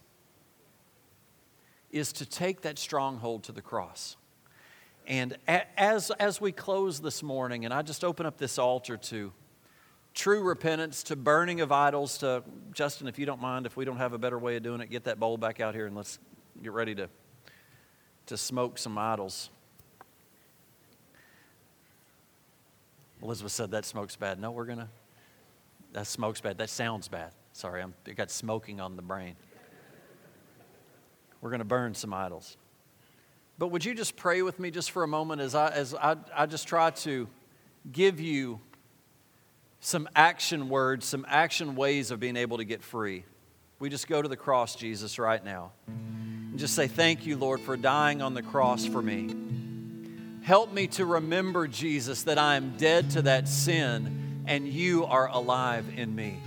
is 1.90 2.12
to 2.14 2.26
take 2.26 2.62
that 2.62 2.78
stronghold 2.78 3.44
to 3.44 3.54
the 3.54 3.62
cross. 3.62 4.18
And 5.08 5.38
as, 5.48 6.12
as 6.12 6.42
we 6.42 6.52
close 6.52 7.00
this 7.00 7.24
morning, 7.24 7.64
and 7.64 7.74
I 7.74 7.82
just 7.82 8.04
open 8.04 8.26
up 8.26 8.38
this 8.38 8.58
altar 8.58 8.98
to 8.98 9.32
true 10.14 10.44
repentance, 10.44 11.04
to 11.04 11.16
burning 11.16 11.62
of 11.62 11.72
idols, 11.72 12.18
to 12.18 12.44
Justin, 12.74 13.08
if 13.08 13.18
you 13.18 13.26
don't 13.26 13.42
mind, 13.42 13.66
if 13.66 13.78
we 13.78 13.86
don't 13.86 13.98
have 13.98 14.12
a 14.12 14.18
better 14.18 14.40
way 14.40 14.58
of 14.58 14.64
doing 14.64 14.82
it, 14.82 14.90
get 14.90 15.06
that 15.06 15.20
bowl 15.20 15.38
back 15.38 15.62
out 15.62 15.76
here 15.76 15.86
and 15.86 15.96
let's 15.96 16.20
get 16.62 16.72
ready 16.72 16.96
to, 16.96 17.10
to 18.28 18.38
smoke 18.38 18.78
some 18.78 18.98
idols. 18.98 19.50
Elizabeth 23.22 23.52
said 23.52 23.72
that 23.72 23.86
smoke's 23.86 24.16
bad. 24.16 24.40
No, 24.40 24.52
we're 24.52 24.66
going 24.66 24.80
to, 24.80 24.90
that 25.94 26.08
smoke's 26.08 26.42
bad. 26.42 26.58
That 26.58 26.70
sounds 26.70 27.08
bad. 27.08 27.32
Sorry, 27.54 27.82
I'm, 27.82 27.94
got 28.16 28.30
smoking 28.30 28.80
on 28.80 28.96
the 28.96 29.02
brain. 29.02 29.36
We're 31.42 31.50
going 31.50 31.60
to 31.60 31.66
burn 31.66 31.94
some 31.94 32.14
idols. 32.14 32.58
But 33.58 33.68
would 33.68 33.86
you 33.86 33.94
just 33.94 34.16
pray 34.16 34.42
with 34.42 34.60
me 34.60 34.72
just 34.72 34.92
for 34.92 35.04
a 35.04 35.08
moment 35.08 35.42
as 35.42 35.56
I, 35.56 35.70
as 35.70 35.96
I, 35.96 36.18
I 36.36 36.46
just 36.46 36.68
try 36.68 36.92
to 36.92 37.28
give 37.92 38.20
you 38.20 38.60
some 39.80 40.10
action 40.16 40.70
words, 40.70 41.06
some 41.06 41.26
action 41.30 41.76
ways 41.76 42.12
of 42.12 42.20
being 42.20 42.36
able 42.36 42.58
to 42.58 42.64
get 42.64 42.82
free. 42.82 43.24
We 43.78 43.90
just 43.90 44.08
go 44.08 44.22
to 44.22 44.28
the 44.28 44.36
cross, 44.36 44.76
Jesus, 44.76 45.20
right 45.20 45.44
now. 45.44 45.72
And 46.56 46.60
just 46.62 46.74
say, 46.74 46.88
Thank 46.88 47.26
you, 47.26 47.36
Lord, 47.36 47.60
for 47.60 47.76
dying 47.76 48.22
on 48.22 48.34
the 48.34 48.42
cross 48.42 48.86
for 48.86 49.02
me. 49.02 49.36
Help 50.42 50.72
me 50.72 50.88
to 50.88 51.06
remember, 51.06 51.68
Jesus, 51.68 52.24
that 52.24 52.38
I 52.38 52.56
am 52.56 52.78
dead 52.78 53.10
to 53.10 53.24
that 53.24 53.50
sin 53.50 54.44
and 54.48 54.66
you 54.66 55.04
are 55.04 55.28
alive 55.28 55.86
in 55.98 56.16
me. 56.16 56.40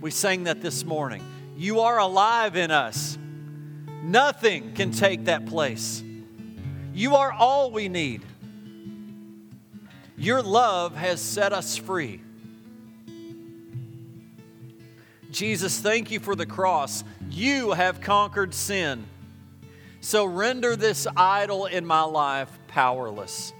We 0.00 0.10
sang 0.10 0.44
that 0.44 0.62
this 0.62 0.86
morning. 0.86 1.22
You 1.54 1.80
are 1.80 1.98
alive 1.98 2.56
in 2.56 2.70
us. 2.70 3.18
Nothing 4.02 4.72
can 4.72 4.90
take 4.90 5.26
that 5.26 5.44
place. 5.44 6.02
You 6.94 7.16
are 7.16 7.30
all 7.30 7.70
we 7.72 7.90
need. 7.90 8.22
Your 10.16 10.40
love 10.40 10.96
has 10.96 11.20
set 11.20 11.52
us 11.52 11.76
free. 11.76 12.22
Jesus, 15.30 15.78
thank 15.78 16.10
you 16.10 16.20
for 16.20 16.34
the 16.34 16.46
cross. 16.46 17.04
You 17.28 17.72
have 17.72 18.00
conquered 18.00 18.54
sin. 18.54 19.08
So 20.04 20.24
render 20.24 20.74
this 20.74 21.06
idol 21.16 21.66
in 21.66 21.86
my 21.86 22.02
life 22.02 22.50
powerless. 22.66 23.52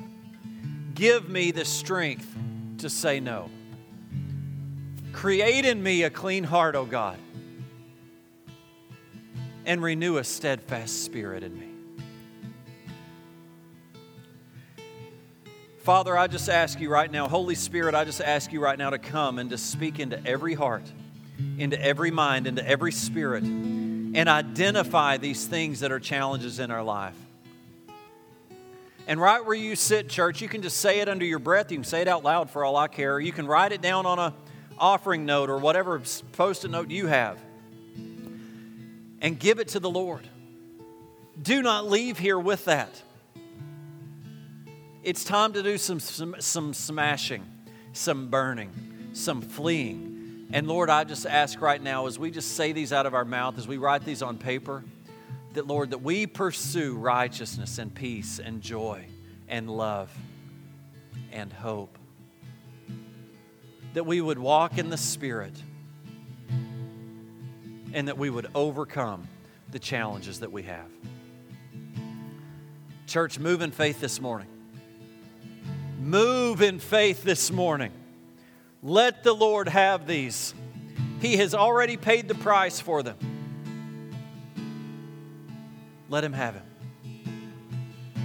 Give 0.92 1.28
me 1.28 1.52
the 1.52 1.64
strength 1.64 2.26
to 2.78 2.90
say 2.90 3.20
no. 3.20 3.48
Create 5.12 5.64
in 5.64 5.80
me 5.80 6.02
a 6.02 6.10
clean 6.10 6.42
heart, 6.42 6.74
O 6.74 6.84
God, 6.84 7.16
and 9.64 9.80
renew 9.80 10.16
a 10.16 10.24
steadfast 10.24 11.04
spirit 11.04 11.44
in 11.44 11.58
me. 11.58 11.68
Father, 15.78 16.18
I 16.18 16.26
just 16.26 16.48
ask 16.48 16.80
you 16.80 16.90
right 16.90 17.10
now, 17.10 17.28
Holy 17.28 17.54
Spirit, 17.54 17.94
I 17.94 18.04
just 18.04 18.20
ask 18.20 18.52
you 18.52 18.60
right 18.60 18.78
now 18.78 18.90
to 18.90 18.98
come 18.98 19.38
and 19.38 19.48
to 19.50 19.58
speak 19.58 20.00
into 20.00 20.20
every 20.26 20.54
heart, 20.54 20.90
into 21.56 21.80
every 21.80 22.10
mind, 22.10 22.48
into 22.48 22.66
every 22.66 22.92
spirit, 22.92 23.44
and 24.14 24.28
identify 24.28 25.16
these 25.16 25.46
things 25.46 25.80
that 25.80 25.92
are 25.92 26.00
challenges 26.00 26.58
in 26.58 26.70
our 26.70 26.82
life. 26.82 27.16
And 29.06 29.20
right 29.20 29.44
where 29.44 29.56
you 29.56 29.74
sit, 29.74 30.08
church, 30.08 30.40
you 30.40 30.48
can 30.48 30.62
just 30.62 30.76
say 30.76 31.00
it 31.00 31.08
under 31.08 31.24
your 31.24 31.38
breath. 31.40 31.72
You 31.72 31.78
can 31.78 31.84
say 31.84 32.02
it 32.02 32.08
out 32.08 32.22
loud 32.22 32.50
for 32.50 32.64
all 32.64 32.76
I 32.76 32.88
care. 32.88 33.18
You 33.18 33.32
can 33.32 33.46
write 33.46 33.72
it 33.72 33.80
down 33.80 34.06
on 34.06 34.18
a 34.18 34.34
offering 34.78 35.26
note 35.26 35.50
or 35.50 35.58
whatever 35.58 36.00
post-it 36.32 36.70
note 36.70 36.90
you 36.90 37.06
have 37.06 37.38
and 39.20 39.38
give 39.38 39.58
it 39.58 39.68
to 39.68 39.80
the 39.80 39.90
Lord. 39.90 40.28
Do 41.40 41.62
not 41.62 41.88
leave 41.88 42.18
here 42.18 42.38
with 42.38 42.64
that. 42.66 43.02
It's 45.02 45.24
time 45.24 45.52
to 45.54 45.62
do 45.62 45.78
some, 45.78 45.98
some, 45.98 46.36
some 46.38 46.74
smashing, 46.74 47.44
some 47.92 48.28
burning, 48.28 48.70
some 49.12 49.40
fleeing. 49.40 50.11
And 50.52 50.68
Lord, 50.68 50.90
I 50.90 51.04
just 51.04 51.24
ask 51.24 51.60
right 51.62 51.82
now 51.82 52.06
as 52.06 52.18
we 52.18 52.30
just 52.30 52.56
say 52.56 52.72
these 52.72 52.92
out 52.92 53.06
of 53.06 53.14
our 53.14 53.24
mouth, 53.24 53.56
as 53.56 53.66
we 53.66 53.78
write 53.78 54.04
these 54.04 54.20
on 54.20 54.36
paper, 54.36 54.84
that 55.54 55.66
Lord, 55.66 55.90
that 55.90 56.02
we 56.02 56.26
pursue 56.26 56.96
righteousness 56.96 57.78
and 57.78 57.94
peace 57.94 58.38
and 58.38 58.60
joy 58.60 59.06
and 59.48 59.70
love 59.70 60.14
and 61.32 61.52
hope 61.52 61.98
that 63.94 64.04
we 64.04 64.20
would 64.20 64.38
walk 64.38 64.78
in 64.78 64.90
the 64.90 64.96
Spirit 64.96 65.54
and 67.92 68.08
that 68.08 68.16
we 68.18 68.30
would 68.30 68.46
overcome 68.54 69.28
the 69.70 69.78
challenges 69.78 70.40
that 70.40 70.52
we 70.52 70.62
have. 70.62 70.88
Church, 73.06 73.38
move 73.38 73.60
in 73.60 73.70
faith 73.70 74.00
this 74.00 74.20
morning. 74.20 74.48
Move 75.98 76.62
in 76.62 76.78
faith 76.78 77.22
this 77.22 77.50
morning. 77.50 77.92
Let 78.82 79.22
the 79.22 79.32
Lord 79.32 79.68
have 79.68 80.06
these. 80.06 80.54
He 81.20 81.36
has 81.36 81.54
already 81.54 81.96
paid 81.96 82.26
the 82.26 82.34
price 82.34 82.80
for 82.80 83.04
them. 83.04 83.16
Let 86.08 86.24
Him 86.24 86.32
have 86.32 86.54
Him 86.54 86.62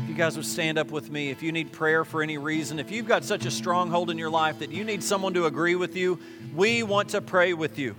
If 0.03 0.09
you 0.09 0.15
guys 0.15 0.35
would 0.35 0.47
stand 0.47 0.79
up 0.79 0.89
with 0.89 1.11
me 1.11 1.29
if 1.29 1.43
you 1.43 1.51
need 1.51 1.71
prayer 1.71 2.03
for 2.03 2.23
any 2.23 2.39
reason, 2.39 2.79
if 2.79 2.91
you've 2.91 3.07
got 3.07 3.23
such 3.23 3.45
a 3.45 3.51
stronghold 3.51 4.09
in 4.09 4.17
your 4.17 4.31
life 4.31 4.59
that 4.59 4.71
you 4.71 4.83
need 4.83 5.03
someone 5.03 5.35
to 5.35 5.45
agree 5.45 5.75
with 5.75 5.95
you, 5.95 6.19
we 6.55 6.81
want 6.81 7.09
to 7.09 7.21
pray 7.21 7.53
with 7.53 7.77
you. 7.77 7.95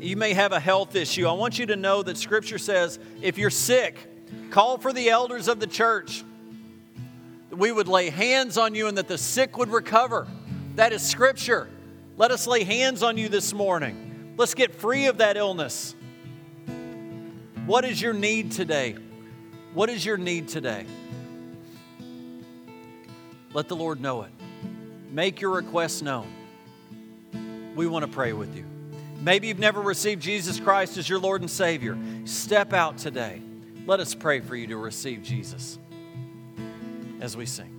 You 0.00 0.18
may 0.18 0.34
have 0.34 0.52
a 0.52 0.60
health 0.60 0.94
issue. 0.96 1.26
I 1.26 1.32
want 1.32 1.58
you 1.58 1.64
to 1.66 1.76
know 1.76 2.02
that 2.02 2.18
Scripture 2.18 2.58
says 2.58 2.98
if 3.22 3.38
you're 3.38 3.48
sick, 3.48 3.96
call 4.50 4.76
for 4.76 4.92
the 4.92 5.08
elders 5.08 5.48
of 5.48 5.60
the 5.60 5.66
church. 5.66 6.22
We 7.56 7.72
would 7.72 7.88
lay 7.88 8.10
hands 8.10 8.58
on 8.58 8.74
you 8.74 8.88
and 8.88 8.98
that 8.98 9.08
the 9.08 9.18
sick 9.18 9.56
would 9.58 9.70
recover. 9.70 10.26
That 10.76 10.92
is 10.92 11.02
Scripture. 11.02 11.68
Let 12.16 12.30
us 12.30 12.46
lay 12.46 12.64
hands 12.64 13.02
on 13.02 13.16
you 13.16 13.28
this 13.28 13.52
morning. 13.52 14.34
Let's 14.36 14.54
get 14.54 14.74
free 14.74 15.06
of 15.06 15.18
that 15.18 15.36
illness. 15.36 15.94
What 17.66 17.84
is 17.84 18.00
your 18.00 18.12
need 18.12 18.52
today? 18.52 18.96
What 19.72 19.88
is 19.88 20.04
your 20.04 20.16
need 20.16 20.48
today? 20.48 20.86
Let 23.52 23.68
the 23.68 23.76
Lord 23.76 24.00
know 24.00 24.22
it. 24.22 24.30
Make 25.10 25.40
your 25.40 25.52
request 25.52 26.02
known. 26.02 26.28
We 27.74 27.86
want 27.86 28.04
to 28.04 28.10
pray 28.10 28.32
with 28.32 28.54
you. 28.56 28.64
Maybe 29.20 29.48
you've 29.48 29.58
never 29.58 29.80
received 29.80 30.22
Jesus 30.22 30.60
Christ 30.60 30.98
as 30.98 31.08
your 31.08 31.18
Lord 31.18 31.40
and 31.40 31.50
Savior. 31.50 31.96
Step 32.24 32.72
out 32.72 32.98
today. 32.98 33.40
Let 33.86 34.00
us 34.00 34.14
pray 34.14 34.40
for 34.40 34.56
you 34.56 34.66
to 34.68 34.76
receive 34.76 35.22
Jesus 35.22 35.78
as 37.24 37.38
we 37.38 37.46
sing. 37.46 37.73